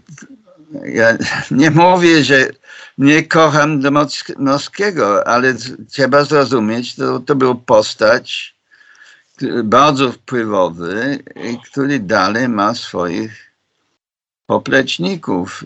ja 0.84 1.16
nie 1.50 1.70
mówię, 1.70 2.24
że 2.24 2.48
nie 2.98 3.22
kocham 3.22 3.80
Dmowskiego, 4.38 5.26
ale 5.26 5.54
trzeba 5.90 6.24
zrozumieć, 6.24 6.94
to, 6.94 7.20
to 7.20 7.34
był 7.34 7.54
postać 7.54 8.58
bardzo 9.64 10.12
wpływowy, 10.12 11.18
który 11.64 11.98
dalej 11.98 12.48
ma 12.48 12.74
swoich 12.74 13.52
popleczników. 14.46 15.64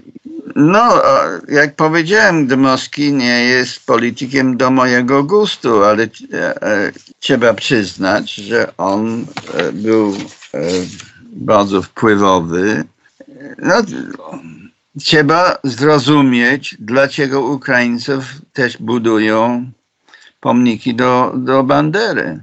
No, 0.57 1.03
jak 1.49 1.77
powiedziałem, 1.77 2.47
Dmowski 2.47 3.13
nie 3.13 3.45
jest 3.45 3.87
politykiem 3.87 4.57
do 4.57 4.71
mojego 4.71 5.25
gustu, 5.25 5.85
ale 5.85 6.03
e, 6.33 6.63
e, 6.63 6.93
trzeba 7.21 7.55
przyznać, 7.55 8.35
że 8.35 8.77
on 8.77 9.27
e, 9.55 9.73
był 9.73 10.17
bardzo 11.33 11.83
wpływowy. 11.83 12.85
No, 13.59 13.75
trzeba 14.99 15.59
zrozumieć, 15.65 16.77
dlaczego 16.81 17.41
Ukraińców 17.41 18.25
też 18.53 18.79
budują 18.79 19.71
pomniki 20.41 20.95
do, 20.95 21.33
do 21.37 21.63
Bandery. 21.63 22.41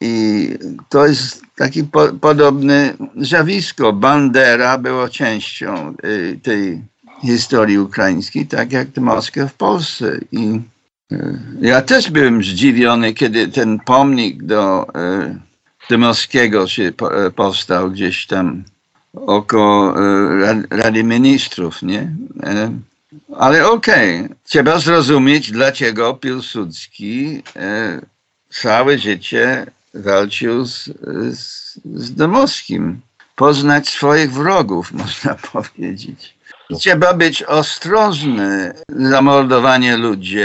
I 0.00 0.48
to 0.88 1.06
jest 1.06 1.42
taki 1.56 1.84
po, 1.84 2.08
podobne 2.20 2.94
zjawisko. 3.16 3.92
Bandera 3.92 4.78
była 4.78 5.08
częścią 5.08 5.94
y, 6.04 6.38
tej 6.42 6.82
historii 7.22 7.78
ukraińskiej, 7.78 8.46
tak 8.46 8.72
jak 8.72 8.96
Moskwa 8.96 9.46
w 9.46 9.54
Polsce. 9.54 10.18
I 10.32 10.60
y, 11.12 11.38
ja 11.60 11.82
też 11.82 12.10
byłem 12.10 12.42
zdziwiony, 12.42 13.14
kiedy 13.14 13.48
ten 13.48 13.78
pomnik 13.78 14.42
do 14.42 14.86
y, 14.88 15.48
Dymowskiego 15.88 16.66
się 16.66 16.92
po, 16.92 17.26
y, 17.26 17.30
powstał 17.30 17.90
gdzieś 17.90 18.26
tam 18.26 18.64
około 19.26 20.00
e, 20.00 20.62
Rady 20.70 21.04
Ministrów, 21.04 21.82
nie? 21.82 22.12
E, 22.42 22.72
ale 23.36 23.66
okej, 23.70 24.20
okay. 24.20 24.36
trzeba 24.44 24.78
zrozumieć, 24.78 25.50
dlaczego 25.50 26.14
Piłsudski 26.14 27.42
e, 27.56 28.00
całe 28.50 28.98
życie 28.98 29.66
walczył 29.94 30.64
z, 30.66 30.84
z, 31.30 31.74
z 31.94 32.14
Dmowskim. 32.14 33.00
poznać 33.36 33.88
swoich 33.88 34.32
wrogów, 34.32 34.92
można 35.02 35.34
powiedzieć. 35.34 36.38
Trzeba 36.78 37.14
być 37.14 37.42
ostrożny 37.42 38.72
zamordowanie 38.88 39.96
ludzi, 39.96 40.38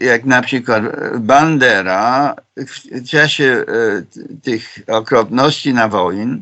jak 0.00 0.24
na 0.24 0.42
przykład 0.42 0.82
Bandera 1.18 2.36
w 2.56 3.08
czasie 3.08 3.64
tych 4.42 4.78
okropności 4.88 5.74
na 5.74 5.88
wojnie 5.88 6.38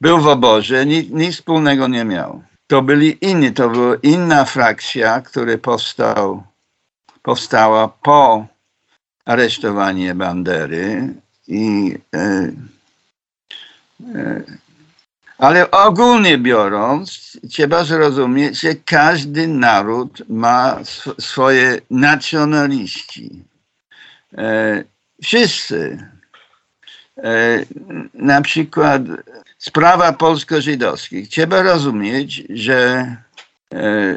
był 0.00 0.20
w 0.20 0.26
obozie, 0.26 0.86
nic, 0.86 1.10
nic 1.10 1.34
wspólnego 1.34 1.88
nie 1.88 2.04
miał. 2.04 2.42
To 2.66 2.82
byli 2.82 3.18
inni, 3.20 3.52
to 3.52 3.70
była 3.70 3.96
inna 4.02 4.44
frakcja, 4.44 5.20
która 5.20 5.58
powstał, 5.58 6.42
powstała 7.22 7.88
po 7.88 8.46
aresztowaniu 9.24 10.14
Bandery 10.14 11.14
i 11.48 11.94
e, 12.14 12.52
e, 14.14 14.42
ale 15.38 15.70
ogólnie 15.70 16.38
biorąc, 16.38 17.38
trzeba 17.50 17.84
zrozumieć, 17.84 18.60
że 18.60 18.74
każdy 18.74 19.48
naród 19.48 20.22
ma 20.28 20.76
sw 20.80 21.14
swoje 21.18 21.80
nacjonaliści. 21.90 23.44
E, 24.38 24.84
wszyscy. 25.22 26.10
E, 27.22 27.64
na 28.14 28.42
przykład 28.42 29.02
sprawa 29.58 30.12
polsko-żydowskich. 30.12 31.28
Trzeba 31.28 31.62
rozumieć, 31.62 32.42
że, 32.50 33.16
e, 33.74 34.16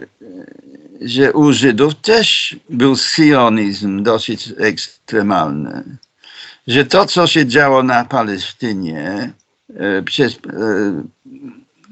że 1.02 1.34
u 1.34 1.54
Żydów 1.54 1.96
też 1.96 2.56
był 2.70 2.98
sionizm 2.98 4.04
dosyć 4.04 4.54
ekstremalny. 4.58 5.84
Że 6.68 6.86
to, 6.86 7.06
co 7.06 7.28
się 7.28 7.46
działo 7.46 7.84
na 7.84 8.06
Palestynie 8.06 9.32
e, 9.76 10.02
przez 10.02 10.40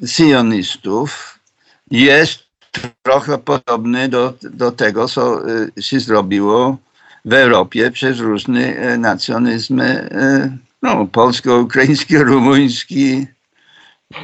sionistów, 0.05 1.39
jest 1.91 2.39
trochę 3.03 3.37
podobny 3.37 4.09
do, 4.09 4.33
do 4.41 4.71
tego, 4.71 5.07
co 5.07 5.41
się 5.79 5.99
zrobiło 5.99 6.77
w 7.25 7.33
Europie 7.33 7.91
przez 7.91 8.19
różne 8.19 8.97
nacjonalizmy 8.97 10.09
no, 10.81 11.07
polsko-ukraiński, 11.07 12.17
rumuński 12.29 13.27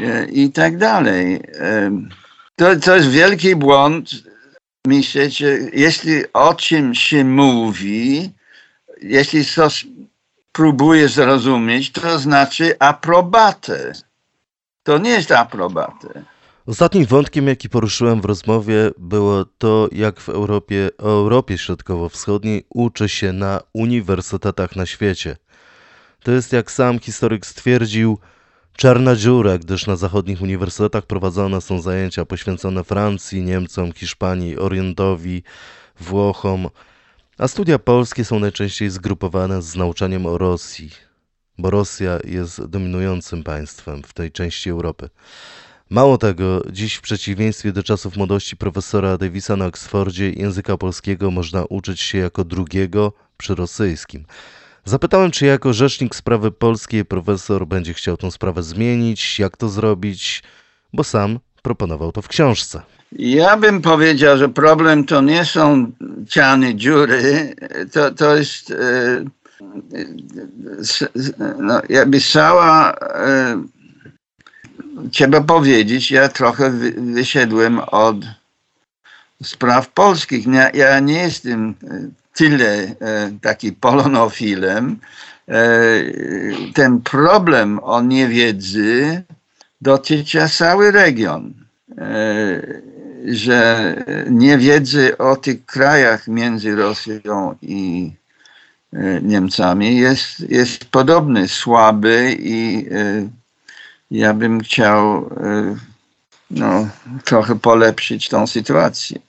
e, 0.01 0.25
i 0.25 0.51
tak 0.51 0.77
dalej. 0.77 1.41
To, 2.55 2.75
to 2.75 2.95
jest 2.95 3.09
wielki 3.09 3.55
błąd 3.55 4.09
myśleć, 4.87 5.37
że 5.37 5.57
jeśli 5.73 6.33
o 6.33 6.53
czym 6.53 6.95
się 6.95 7.23
mówi, 7.23 8.31
jeśli 9.01 9.45
coś 9.45 9.87
próbuje 10.51 11.07
zrozumieć, 11.07 11.91
to 11.91 12.19
znaczy 12.19 12.75
aprobatę. 12.79 13.93
To 14.83 14.97
nie 14.97 15.09
jest 15.09 15.31
aprobatę. 15.31 16.23
Ostatnim 16.65 17.05
wątkiem, 17.05 17.47
jaki 17.47 17.69
poruszyłem 17.69 18.21
w 18.21 18.25
rozmowie, 18.25 18.91
było 18.97 19.45
to, 19.45 19.89
jak 19.91 20.19
w 20.19 20.29
Europie, 20.29 20.89
Europie 20.99 21.57
Środkowo-Wschodniej 21.57 22.65
uczy 22.69 23.09
się 23.09 23.33
na 23.33 23.61
uniwersytetach 23.73 24.75
na 24.75 24.85
świecie. 24.85 25.37
To 26.23 26.31
jest, 26.31 26.53
jak 26.53 26.71
sam 26.71 26.99
historyk 26.99 27.45
stwierdził, 27.45 28.19
czarna 28.77 29.15
dziura, 29.15 29.57
gdyż 29.57 29.87
na 29.87 29.95
zachodnich 29.95 30.41
uniwersytetach 30.41 31.05
prowadzone 31.05 31.61
są 31.61 31.81
zajęcia 31.81 32.25
poświęcone 32.25 32.83
Francji, 32.83 33.43
Niemcom, 33.43 33.93
Hiszpanii, 33.93 34.57
Orientowi, 34.57 35.43
Włochom, 35.99 36.69
a 37.37 37.47
studia 37.47 37.79
polskie 37.79 38.25
są 38.25 38.39
najczęściej 38.39 38.89
zgrupowane 38.89 39.61
z 39.61 39.75
nauczaniem 39.75 40.25
o 40.25 40.37
Rosji, 40.37 40.91
bo 41.57 41.69
Rosja 41.69 42.19
jest 42.23 42.65
dominującym 42.65 43.43
państwem 43.43 44.03
w 44.03 44.13
tej 44.13 44.31
części 44.31 44.69
Europy. 44.69 45.09
Mało 45.89 46.17
tego, 46.17 46.61
dziś 46.71 46.95
w 46.95 47.01
przeciwieństwie 47.01 47.71
do 47.71 47.83
czasów 47.83 48.17
młodości 48.17 48.57
profesora 48.57 49.17
Davisa 49.17 49.55
na 49.55 49.65
Oksfordzie 49.65 50.29
języka 50.29 50.77
polskiego 50.77 51.31
można 51.31 51.65
uczyć 51.65 52.01
się 52.01 52.17
jako 52.17 52.43
drugiego 52.43 53.13
przy 53.37 53.55
rosyjskim. 53.55 54.25
Zapytałem, 54.87 55.31
czy 55.31 55.45
jako 55.45 55.73
rzecznik 55.73 56.15
sprawy 56.15 56.51
polskiej 56.51 57.05
profesor 57.05 57.67
będzie 57.67 57.93
chciał 57.93 58.17
tę 58.17 58.31
sprawę 58.31 58.63
zmienić, 58.63 59.39
jak 59.39 59.57
to 59.57 59.69
zrobić, 59.69 60.43
bo 60.93 61.03
sam 61.03 61.39
proponował 61.61 62.11
to 62.11 62.21
w 62.21 62.27
książce. 62.27 62.81
Ja 63.11 63.57
bym 63.57 63.81
powiedział, 63.81 64.37
że 64.37 64.49
problem 64.49 65.03
to 65.03 65.21
nie 65.21 65.45
są 65.45 65.91
ciany 66.29 66.75
dziury, 66.75 67.55
to, 67.91 68.11
to 68.11 68.35
jest 68.35 68.71
e, 68.71 69.25
no, 71.59 71.81
jakby 71.89 72.21
cała 72.21 72.93
e, 72.95 73.63
trzeba 75.11 75.41
powiedzieć, 75.41 76.11
ja 76.11 76.29
trochę 76.29 76.71
wysiedłem 76.97 77.79
od 77.79 78.17
spraw 79.43 79.89
polskich. 79.89 80.45
Ja 80.73 80.99
nie 80.99 81.19
jestem 81.19 81.75
tyle 82.37 82.95
e, 83.01 83.31
taki 83.41 83.71
polonofilem, 83.71 84.99
e, 85.47 85.61
ten 86.73 87.01
problem 87.01 87.79
o 87.83 88.01
niewiedzy 88.01 89.23
dotyczy 89.81 90.49
cały 90.49 90.91
region. 90.91 91.53
E, 91.97 92.87
że 93.27 93.95
niewiedzy 94.29 95.17
o 95.17 95.35
tych 95.35 95.65
krajach 95.65 96.27
między 96.27 96.75
Rosją 96.75 97.55
i 97.61 98.11
Niemcami 99.21 99.97
jest, 99.97 100.39
jest 100.39 100.85
podobny, 100.85 101.47
słaby 101.47 102.35
i 102.39 102.85
ja 104.11 104.33
bym 104.33 104.59
chciał 104.59 105.29
no, 106.51 106.87
trochę 107.23 107.59
polepszyć 107.59 108.29
tą 108.29 108.47
sytuację 108.47 109.19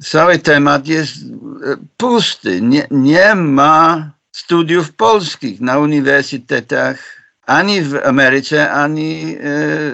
cały 0.00 0.38
temat 0.38 0.86
jest 0.86 1.16
e, 1.16 1.76
pusty. 1.96 2.60
Nie, 2.60 2.86
nie 2.90 3.34
ma 3.34 4.10
studiów 4.32 4.92
polskich 4.92 5.60
na 5.60 5.78
uniwersytetach 5.78 7.22
ani 7.46 7.82
w 7.82 8.06
Ameryce, 8.06 8.70
ani 8.70 9.36
e, 9.36 9.38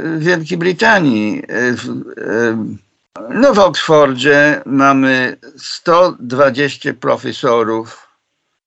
w 0.03 0.19
Wielkiej 0.19 0.59
Brytanii. 0.59 1.43
E, 1.49 1.77
no 3.31 3.55
w 3.55 3.59
Oksfordzie 3.59 4.63
mamy 4.67 5.37
120 5.57 6.95
profesorów 6.95 8.09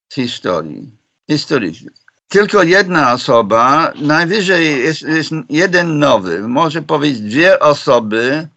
z 0.10 0.16
historii, 0.16 0.90
historycznych. 1.30 1.94
Tylko 2.28 2.64
jedna 2.64 3.14
osoba, 3.14 3.94
najwyżej 4.02 4.84
jest, 4.84 5.02
jest 5.02 5.32
jeden 5.50 6.00
nowy, 6.00 6.48
może 6.48 6.82
powiedzieć 6.82 7.22
dwie 7.22 7.60
osoby 7.60 8.48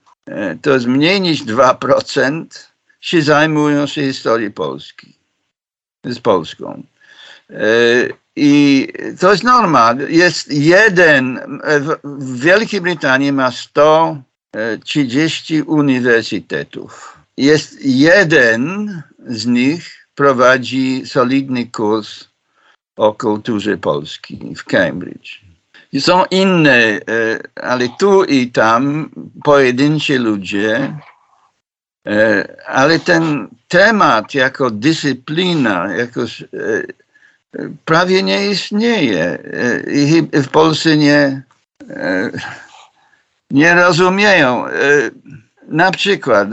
to 0.63 0.75
jest 0.75 0.87
mniej 0.87 1.21
niż 1.21 1.45
2% 1.45 2.45
się 3.01 3.23
zajmują 3.23 3.87
się 3.87 4.03
historią 4.03 4.53
Polski, 4.53 5.19
z 6.05 6.19
Polską. 6.19 6.83
E, 7.51 7.65
I 8.37 8.89
to 9.21 9.33
jest 9.33 9.45
norma. 9.45 9.95
Jest 10.09 10.53
jeden, 10.53 11.41
w 12.05 12.41
Wielkiej 12.41 12.81
Brytanii 12.81 13.33
ma 13.33 13.51
130 13.51 15.63
uniwersytetów. 15.63 17.19
Jest 17.37 17.85
jeden 17.85 19.03
z 19.27 19.47
nich 19.47 20.07
prowadzi 20.15 21.03
solidny 21.07 21.67
kurs 21.67 22.25
o 22.97 23.15
kulturze 23.15 23.77
polskiej 23.77 24.55
w 24.57 24.65
Cambridge. 24.65 25.44
Są 26.01 26.25
inne, 26.31 26.77
e, 26.77 27.01
ale 27.63 27.89
tu 27.99 28.25
i 28.25 28.51
tam 28.51 29.11
pojedynczy 29.45 30.19
ludzie, 30.19 30.99
e, 32.07 32.49
ale 32.67 32.99
ten 32.99 33.49
temat 33.69 34.35
jako 34.35 34.71
dyscyplina, 34.71 35.95
jako 35.95 36.21
e, 36.21 36.27
prawie 37.85 38.23
nie 38.23 38.51
istnieje. 38.51 39.39
I 39.87 40.23
w 40.43 40.49
Polsce 40.49 40.97
nie, 40.97 41.43
nie 43.51 43.75
rozumieją. 43.75 44.65
Na 45.69 45.91
przykład 45.91 46.49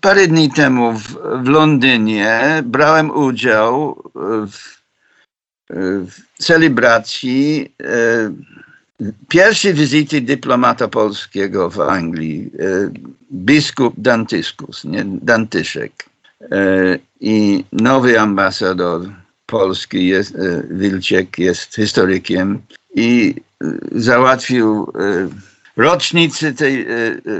parę 0.00 0.26
dni 0.26 0.50
temu 0.50 0.92
w, 0.92 1.16
w 1.42 1.48
Londynie 1.48 2.62
brałem 2.64 3.10
udział 3.10 4.02
w 4.14 4.79
w 4.79 4.79
celebracji 6.38 7.72
e, 7.82 7.86
pierwszej 9.28 9.74
wizyty 9.74 10.20
dyplomata 10.20 10.88
polskiego 10.88 11.70
w 11.70 11.80
Anglii, 11.80 12.50
e, 12.58 12.90
biskup 13.32 13.94
Dantyskus, 13.98 14.84
nie, 14.84 15.04
Dantyszek 15.04 16.10
i 17.20 17.64
nowy 17.72 18.20
ambasador 18.20 19.00
polski 19.46 20.06
jest, 20.06 20.36
Wilczek 20.70 21.38
jest 21.38 21.74
historykiem 21.74 22.62
i 22.94 23.34
załatwił 23.92 24.92
rocznicę 25.76 26.52
tej 26.52 26.86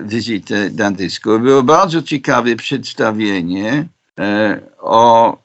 wizyty 0.05 0.71
Dantysku. 0.71 1.39
Było 1.39 1.63
bardzo 1.63 2.03
ciekawe 2.03 2.57
przedstawienie 2.57 3.87
o 4.79 5.39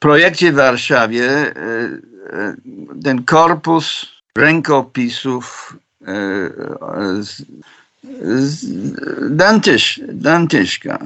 projekcie 0.00 0.52
w 0.52 0.54
Warszawie 0.54 1.26
e, 1.26 1.52
e, 2.32 2.56
ten 3.04 3.24
korpus 3.24 4.06
rękopisów 4.38 5.76
e, 6.02 6.10
z, 7.22 7.42
z 8.32 8.66
Dantysz, 9.36 10.00
Dantyszka. 10.08 10.98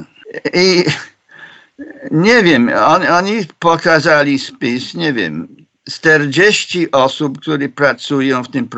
I 0.55 0.85
nie 2.11 2.43
wiem, 2.43 2.71
on, 2.87 3.07
oni 3.07 3.47
pokazali 3.59 4.39
spis, 4.39 4.95
nie 4.95 5.13
wiem, 5.13 5.49
40 5.91 6.91
osób, 6.91 7.41
które 7.41 7.69
pracują 7.69 8.45
w 8.45 8.51
tym 8.51 8.69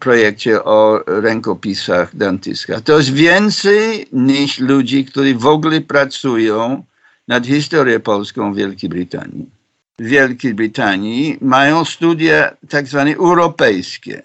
projekcie 0.00 0.64
o 0.64 1.00
rękopisach 1.06 2.16
Dantyska. 2.16 2.80
To 2.80 2.98
jest 2.98 3.12
więcej 3.12 4.06
niż 4.12 4.58
ludzi, 4.58 5.04
którzy 5.04 5.34
w 5.34 5.46
ogóle 5.46 5.80
pracują 5.80 6.84
nad 7.28 7.46
historią 7.46 8.00
polską 8.00 8.52
w 8.52 8.56
Wielkiej 8.56 8.90
Brytanii. 8.90 9.50
W 9.98 10.04
Wielkiej 10.04 10.54
Brytanii 10.54 11.38
mają 11.40 11.84
studia 11.84 12.56
tak 12.68 12.86
zwane 12.86 13.14
europejskie. 13.14 14.22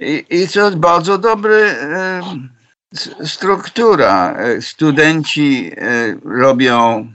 I, 0.00 0.24
i 0.30 0.48
to 0.48 0.64
jest 0.64 0.76
bardzo 0.76 1.18
dobra 1.18 1.54
e, 1.54 2.20
struktura. 3.24 4.36
Studenci 4.60 5.70
e, 5.76 6.16
robią 6.24 7.12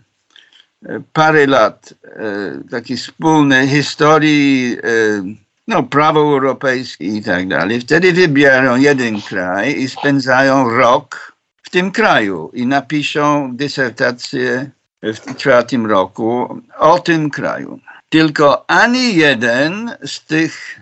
e, 0.85 0.99
parę 1.13 1.47
lat 1.47 1.93
e, 2.03 2.69
takiej 2.71 2.97
wspólnej 2.97 3.67
historii, 3.67 4.77
e, 4.83 5.23
no, 5.67 5.83
prawo 5.83 6.19
europejskie 6.19 7.05
i 7.05 7.23
tak 7.23 7.47
dalej. 7.47 7.81
Wtedy 7.81 8.13
wybiorą 8.13 8.75
jeden 8.75 9.21
kraj 9.21 9.79
i 9.79 9.89
spędzają 9.89 10.69
rok 10.69 11.33
w 11.63 11.69
tym 11.69 11.91
kraju 11.91 12.51
i 12.53 12.67
napiszą 12.67 13.55
dysertację 13.55 14.71
w 15.03 15.35
czwartym 15.37 15.85
roku 15.85 16.61
o 16.77 16.99
tym 16.99 17.29
kraju. 17.29 17.79
Tylko 18.09 18.69
ani 18.69 19.15
jeden 19.15 19.91
z 20.05 20.25
tych 20.25 20.81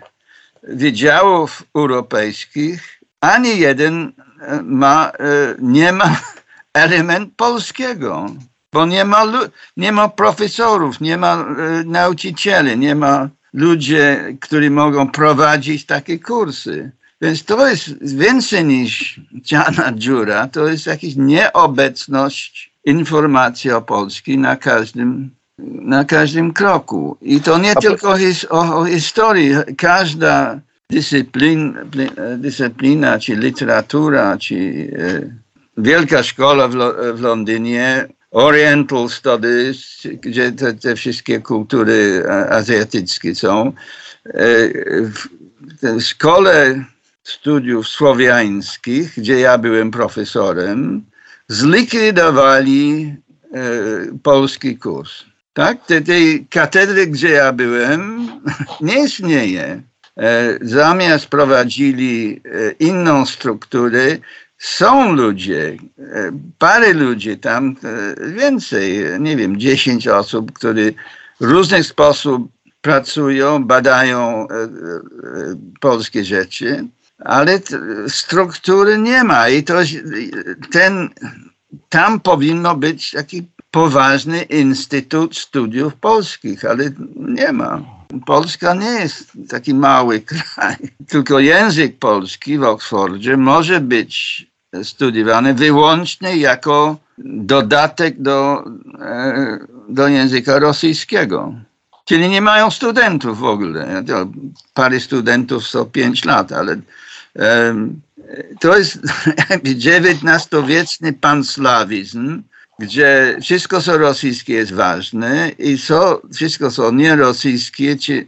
wydziałów 0.64 1.64
europejskich, 1.76 3.02
ani 3.22 3.60
jeden 3.60 4.14
e, 4.42 4.62
ma, 4.64 5.12
e, 5.20 5.56
nie 5.60 5.92
ma 5.92 6.22
element 6.74 7.34
polskiego, 7.36 8.26
bo 8.74 8.86
nie 8.86 9.06
ma, 9.06 9.24
nie 9.78 9.92
ma 9.92 10.10
profesorów, 10.10 11.02
nie 11.02 11.18
ma 11.18 11.34
e, 11.34 11.84
nauczycieli, 11.86 12.78
nie 12.78 12.96
ma 12.96 13.30
ludzi, 13.54 13.96
którzy 14.42 14.70
mogą 14.70 15.12
prowadzić 15.12 15.86
takie 15.86 16.20
kursy. 16.20 16.92
Więc 17.22 17.44
to 17.46 17.68
jest 17.68 18.16
więcej 18.18 18.66
niż 18.66 19.20
ciana 19.50 19.92
dziura, 19.94 20.48
to 20.48 20.68
jest 20.68 20.86
jakaś 20.86 21.16
nieobecność 21.16 22.71
informacji 22.86 23.72
o 23.72 23.82
Polsce 23.82 24.32
na 24.32 24.56
każdym, 24.56 25.32
na 25.82 26.06
każdym 26.06 26.54
kroku. 26.54 27.18
I 27.22 27.42
to 27.42 27.58
nie 27.58 27.76
tylko 27.76 28.18
his, 28.18 28.46
o, 28.50 28.80
o 28.80 28.86
historii. 28.86 29.56
Każda 29.78 30.60
dyscyplin, 30.90 31.76
dyscyplina, 32.38 33.20
czy 33.20 33.36
literatura, 33.36 34.38
czy 34.38 34.56
e, 34.56 35.82
wielka 35.82 36.24
szkoła 36.24 36.68
w, 36.68 36.76
w 37.14 37.22
Londynie, 37.22 38.08
Oriental 38.32 39.10
Studies, 39.10 40.08
gdzie 40.22 40.52
te, 40.52 40.74
te 40.74 40.96
wszystkie 40.96 41.40
kultury 41.40 42.24
azjatyckie 42.50 43.36
są. 43.36 43.68
E, 43.68 43.74
w, 45.06 45.28
w 45.82 46.02
szkole 46.02 46.86
studiów 47.24 47.88
słowiańskich, 47.88 49.14
gdzie 49.18 49.40
ja 49.40 49.58
byłem 49.58 49.92
profesorem, 49.92 51.04
zlikwidowali 51.52 53.16
e, 53.54 53.62
polski 54.24 54.78
kurs. 54.78 55.26
Tak? 55.54 55.86
Te, 55.86 56.02
tej 56.02 56.46
katedry, 56.50 57.08
gdzie 57.08 57.30
ja 57.30 57.54
byłem, 57.54 58.28
nie 58.82 59.04
istnieje. 59.04 59.82
E, 60.18 60.58
zamiast 60.62 61.26
prowadzili 61.26 62.42
e, 62.46 62.72
inną 62.72 63.26
strukturę, 63.26 64.18
są 64.58 65.14
ludzie, 65.14 65.78
e, 66.00 66.32
parę 66.60 66.94
ludzi 66.94 67.38
tam, 67.38 67.76
e, 67.84 68.32
więcej, 68.32 69.04
nie 69.20 69.38
wiem, 69.38 69.60
10 69.60 70.08
osób, 70.08 70.52
które 70.52 70.82
w 71.42 71.44
różny 71.44 71.84
sposób 71.84 72.52
pracują, 72.82 73.64
badają 73.64 74.48
e, 74.48 74.68
polskie 75.80 76.26
rzeczy 76.26 76.86
ale 77.26 77.60
struktury 78.08 78.98
nie 78.98 79.24
ma 79.24 79.50
i 79.50 79.64
to 79.64 79.74
ten, 80.72 81.10
tam 81.90 82.20
powinno 82.20 82.76
być 82.76 83.12
taki 83.12 83.48
poważny 83.72 84.42
Instytut 84.42 85.38
Studiów 85.38 85.96
Polskich, 85.96 86.66
ale 86.66 86.92
nie 87.16 87.52
ma. 87.52 87.82
Polska 88.26 88.74
nie 88.74 88.90
jest 88.90 89.32
taki 89.50 89.74
mały 89.74 90.22
kraj, 90.32 90.76
tylko 91.08 91.40
język 91.40 92.00
polski 92.00 92.58
w 92.58 92.64
Oksfordzie 92.64 93.38
może 93.38 93.80
być 93.80 94.46
studiowany 94.84 95.54
wyłącznie 95.54 96.38
jako 96.38 96.98
dodatek 97.26 98.22
do, 98.22 98.64
e, 99.02 99.60
do 99.90 100.08
języka 100.08 100.60
rosyjskiego. 100.60 101.54
Czyli 102.06 102.30
nie 102.30 102.42
mają 102.42 102.72
studentów 102.72 103.40
w 103.40 103.44
ogóle. 103.44 104.04
Parę 104.74 105.00
studentów 105.00 105.70
co 105.70 105.86
pięć 105.86 106.26
lat, 106.26 106.52
ale 106.52 106.78
to 108.60 108.78
jest 108.78 109.00
XIX-wieczny 109.64 111.14
panslawizm, 111.14 112.42
gdzie 112.80 113.38
wszystko 113.42 113.82
co 113.82 113.98
rosyjskie 113.98 114.54
jest 114.54 114.74
ważne 114.74 115.52
i 115.60 115.78
co, 115.78 116.22
wszystko 116.34 116.72
co 116.72 116.92
nierosyjskie, 116.92 117.96
czy 117.96 118.28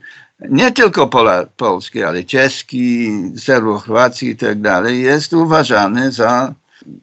nie 0.50 0.72
tylko 0.72 1.08
Pola, 1.08 1.46
polskie, 1.58 2.08
ale 2.08 2.24
czeski, 2.24 3.12
serbo-chorwacki 3.38 4.28
i 4.30 4.36
tak 4.36 4.62
dalej, 4.62 5.02
jest 5.02 5.34
uważane 5.34 6.12
za, 6.12 6.54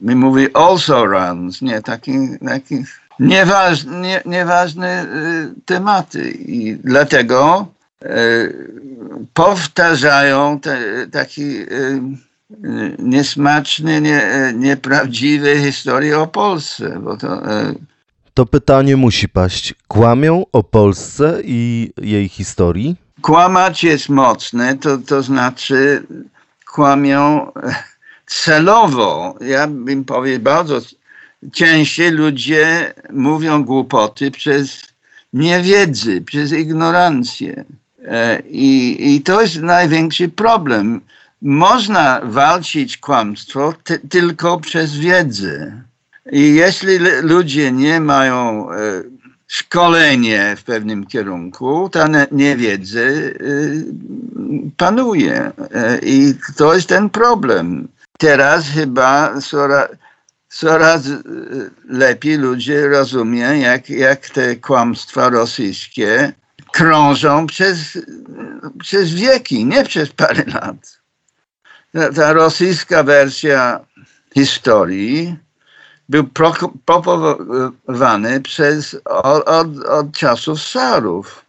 my 0.00 0.16
mówimy 0.16 0.50
also 0.54 1.06
runs, 1.06 1.62
nie, 1.62 1.82
taki, 1.82 2.12
taki 2.46 2.84
nieważne, 3.20 4.00
nie, 4.00 4.22
nieważne 4.26 5.04
y, 5.04 5.60
tematy. 5.66 6.30
I 6.30 6.76
dlatego 6.84 7.68
E, 8.04 8.48
powtarzają 9.44 10.60
te, 10.60 11.06
taki 11.12 11.42
e, 11.42 11.66
niesmaczny, 12.98 14.00
nie, 14.00 14.52
nieprawdziwy 14.56 15.62
historie 15.64 16.18
o 16.18 16.26
Polsce. 16.26 17.00
Bo 17.02 17.16
to, 17.16 17.52
e, 17.52 17.74
to 18.34 18.46
pytanie 18.46 18.96
musi 18.96 19.28
paść. 19.28 19.74
Kłamią 19.88 20.44
o 20.52 20.62
Polsce 20.62 21.40
i 21.44 21.92
jej 22.02 22.28
historii? 22.28 22.96
Kłamać 23.22 23.84
jest 23.84 24.08
mocne, 24.08 24.78
to, 24.78 24.98
to 24.98 25.22
znaczy 25.22 26.02
kłamią 26.72 27.52
celowo. 28.26 29.34
Ja 29.40 29.66
bym 29.66 30.04
powiedział, 30.04 30.42
bardzo 30.42 30.80
częściej 31.52 32.10
ludzie 32.10 32.94
mówią 33.12 33.64
głupoty 33.64 34.30
przez 34.30 34.82
niewiedzy, 35.32 36.20
przez 36.20 36.52
ignorancję. 36.52 37.64
E, 38.08 38.42
I, 38.48 39.14
I 39.14 39.22
to 39.22 39.42
jest 39.42 39.56
największy 39.56 40.28
problem. 40.28 41.00
Można 41.42 42.20
walczyć 42.24 42.98
kłamstwo 42.98 43.74
ty, 43.84 43.98
tylko 43.98 44.60
przez 44.60 44.96
wiedzę. 44.96 45.82
I 46.32 46.54
jeśli 46.54 46.98
ludzie 47.22 47.72
nie 47.72 48.00
mają 48.00 48.70
e, 48.70 48.76
szkolenie 49.46 50.56
w 50.56 50.64
pewnym 50.64 51.06
kierunku, 51.06 51.88
ta 51.92 52.08
niewiedza 52.32 53.00
e, 53.00 53.32
panuje. 54.76 55.52
I 56.02 56.34
to 56.56 56.74
jest 56.74 56.88
ten 56.88 57.10
problem. 57.10 57.88
Teraz 58.18 58.68
chyba 58.68 59.40
coraz, 59.40 59.88
coraz 60.48 61.02
lepiej 61.88 62.36
ludzie 62.36 62.88
rozumieją, 62.88 63.60
jak, 63.60 63.90
jak 63.90 64.30
te 64.30 64.56
kłamstwa 64.56 65.28
rosyjskie 65.28 66.32
krążą 66.72 67.46
przez, 67.46 67.98
przez 68.78 69.14
wieki, 69.14 69.64
nie 69.64 69.84
przez 69.84 70.12
parę 70.12 70.44
lat. 70.46 71.00
Ta, 71.92 72.12
ta 72.12 72.32
rosyjska 72.32 73.02
wersja 73.02 73.80
historii 74.34 75.36
był 76.08 76.24
propagowany 76.84 78.40
przez, 78.40 78.96
od, 79.04 79.48
od, 79.48 79.84
od 79.84 80.12
czasów 80.12 80.62
Sarów. 80.62 81.44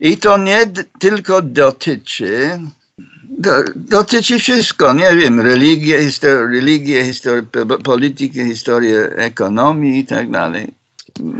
I 0.00 0.16
to 0.16 0.38
nie 0.38 0.66
tylko 0.98 1.42
dotyczy, 1.42 2.58
do, 3.24 3.50
dotyczy 3.76 4.38
wszystko, 4.38 4.92
nie 4.92 5.16
wiem, 5.16 5.40
religię, 5.40 6.04
historię, 6.04 6.46
religię 6.60 7.04
historię, 7.04 7.42
politykę, 7.84 8.44
historię 8.44 9.10
ekonomii 9.16 10.00
i 10.00 10.06
tak 10.06 10.30
dalej. 10.30 10.74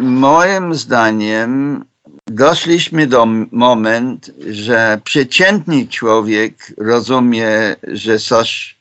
Moim 0.00 0.74
zdaniem 0.74 1.84
doszliśmy 2.26 3.06
do 3.06 3.26
moment, 3.50 4.30
że 4.50 5.00
przeciętny 5.04 5.88
człowiek 5.88 6.72
rozumie, 6.78 7.76
że 7.82 8.18
coś 8.18 8.76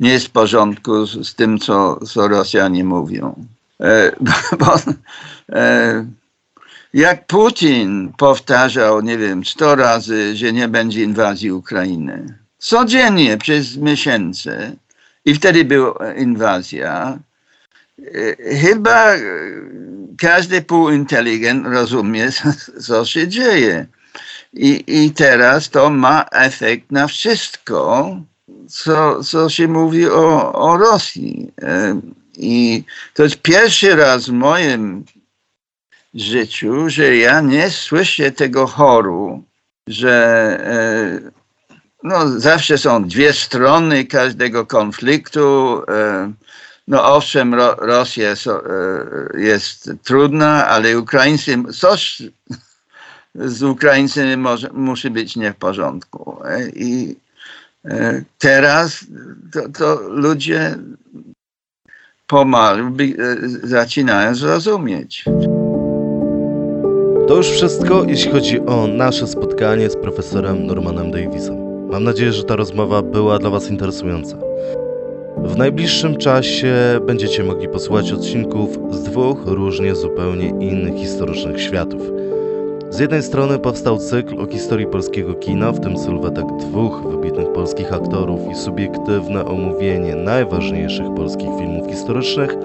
nie 0.00 0.12
jest 0.12 0.26
w 0.26 0.30
porządku 0.30 1.06
z, 1.06 1.28
z 1.28 1.34
tym, 1.34 1.58
co, 1.58 2.06
co 2.06 2.28
Rosjanie 2.28 2.84
mówią. 2.84 3.46
E, 3.80 4.12
bo, 4.60 4.74
e, 5.52 6.06
jak 6.94 7.26
Putin 7.26 8.12
powtarzał, 8.18 9.00
nie 9.00 9.18
wiem, 9.18 9.44
sto 9.44 9.74
razy, 9.74 10.36
że 10.36 10.52
nie 10.52 10.68
będzie 10.68 11.02
inwazji 11.02 11.52
Ukrainy. 11.52 12.38
Codziennie 12.58 13.38
przez 13.38 13.76
miesiące. 13.76 14.72
I 15.24 15.34
wtedy 15.34 15.64
była 15.64 16.14
inwazja. 16.14 17.18
E, 17.98 18.56
chyba 18.56 19.12
każdy 20.18 20.62
półinteligent 20.62 21.66
rozumie, 21.66 22.30
co 22.86 23.04
się 23.04 23.28
dzieje. 23.28 23.86
I, 24.52 24.84
I 24.86 25.10
teraz 25.10 25.70
to 25.70 25.90
ma 25.90 26.24
efekt 26.32 26.92
na 26.92 27.06
wszystko, 27.06 28.16
co, 28.68 29.24
co 29.24 29.48
się 29.48 29.68
mówi 29.68 30.06
o, 30.08 30.52
o 30.52 30.76
Rosji. 30.76 31.52
E, 31.62 32.00
I 32.36 32.84
to 33.14 33.22
jest 33.22 33.36
pierwszy 33.36 33.96
raz 33.96 34.26
w 34.26 34.32
moim 34.32 35.04
życiu, 36.14 36.88
że 36.88 37.16
ja 37.16 37.40
nie 37.40 37.70
słyszę 37.70 38.30
tego 38.30 38.66
choru, 38.66 39.44
że 39.86 40.14
e, 40.64 41.30
no, 42.02 42.28
zawsze 42.28 42.78
są 42.78 43.04
dwie 43.04 43.32
strony 43.32 44.04
każdego 44.04 44.66
konfliktu. 44.66 45.82
E, 46.88 46.90
no 46.90 47.14
owszem, 47.14 47.54
Ro 47.54 47.74
Rosja 47.74 48.30
jest, 48.30 48.48
jest 49.34 49.90
trudna, 50.04 50.68
ale 50.68 50.98
Ukraińcy, 50.98 51.62
coś 51.72 52.22
z 53.34 53.62
Ukraińcami 53.62 54.36
musi 54.72 55.10
być 55.10 55.36
nie 55.36 55.52
w 55.52 55.56
porządku. 55.56 56.36
I 56.74 57.16
teraz 58.38 59.06
to, 59.52 59.68
to 59.68 60.00
ludzie 60.08 60.78
pomalu 62.26 62.96
zaczynają 63.62 64.34
zrozumieć. 64.34 65.24
To 67.28 67.36
już 67.36 67.46
wszystko, 67.46 68.04
jeśli 68.08 68.32
chodzi 68.32 68.60
o 68.60 68.86
nasze 68.86 69.26
spotkanie 69.26 69.90
z 69.90 69.96
profesorem 69.96 70.66
Normanem 70.66 71.10
Davisem. 71.10 71.88
Mam 71.90 72.04
nadzieję, 72.04 72.32
że 72.32 72.44
ta 72.44 72.56
rozmowa 72.56 73.02
była 73.02 73.38
dla 73.38 73.50
Was 73.50 73.70
interesująca. 73.70 74.36
W 75.44 75.56
najbliższym 75.56 76.16
czasie 76.16 76.74
będziecie 77.06 77.44
mogli 77.44 77.68
posłuchać 77.68 78.12
odcinków 78.12 78.78
z 78.90 79.02
dwóch 79.02 79.38
różnie 79.46 79.94
zupełnie 79.94 80.46
innych 80.46 80.94
historycznych 80.94 81.60
światów. 81.60 82.02
Z 82.90 82.98
jednej 82.98 83.22
strony 83.22 83.58
powstał 83.58 83.98
cykl 83.98 84.40
o 84.40 84.46
historii 84.46 84.86
polskiego 84.86 85.34
kina, 85.34 85.72
w 85.72 85.80
tym 85.80 85.98
sylwetek 85.98 86.44
dwóch 86.60 87.02
wybitnych 87.10 87.52
polskich 87.52 87.92
aktorów 87.92 88.40
i 88.50 88.54
subiektywne 88.54 89.44
omówienie 89.44 90.16
najważniejszych 90.16 91.14
polskich 91.16 91.48
filmów 91.58 91.90
historycznych, 91.90 92.56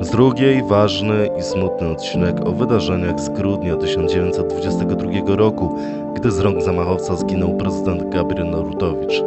z 0.00 0.10
drugiej 0.10 0.62
ważny 0.62 1.28
i 1.38 1.42
smutny 1.42 1.88
odcinek 1.88 2.46
o 2.46 2.52
wydarzeniach 2.52 3.20
z 3.20 3.28
grudnia 3.28 3.76
1922 3.76 5.36
roku, 5.36 5.78
gdy 6.14 6.30
z 6.30 6.38
rąk 6.38 6.62
zamachowca 6.62 7.16
zginął 7.16 7.56
prezydent 7.56 8.14
Gabriel 8.14 8.50
Narutowicz. 8.50 9.22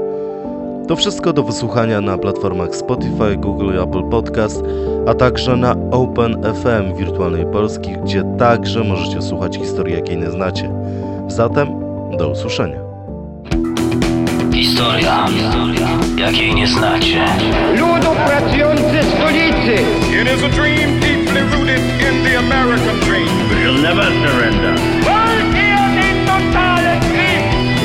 To 0.88 0.95
wszystko 0.95 1.34
do 1.34 1.43
wysłuchania 1.43 2.01
na 2.01 2.17
platformach 2.17 2.75
Spotify, 2.75 3.38
Google 3.38 3.73
i 3.75 3.77
Apple 3.77 4.03
Podcast, 4.03 4.63
a 5.07 5.13
także 5.13 5.55
na 5.55 5.75
OpenFM 5.91 6.95
Wirtualnej 6.97 7.45
Polski, 7.45 7.89
gdzie 8.03 8.23
także 8.39 8.84
możecie 8.84 9.21
słuchać 9.21 9.57
historii, 9.57 9.95
jakiej 9.95 10.17
nie 10.17 10.32
znacie. 10.32 10.71
Zatem 11.27 11.67
do 12.17 12.29
usłyszenia. 12.29 12.79
Historia, 14.53 15.25
jakiej 16.17 16.55
nie 16.55 16.67
znacie. 16.67 17.25
Ludu 17.79 18.11
pracujący 18.25 19.03
stolicy! 19.15 19.84
It 20.21 20.38
is 20.38 20.43
a 20.43 20.49
dream 20.49 20.99
deeply 20.99 21.41
rooted 21.41 21.79
in 21.79 22.23
the 22.23 22.39
American 22.39 22.99
dream. 22.99 23.29
We'll 23.49 23.82
never 23.82 24.05
surrender. 24.05 24.90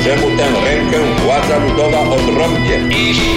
Że 0.07 0.15
mu 0.15 0.37
tę 0.37 0.45
rękę 0.63 0.97
władza 1.25 1.57
ludowa 1.57 1.99
odrąbie. 1.99 2.77
Ich. 2.89 3.27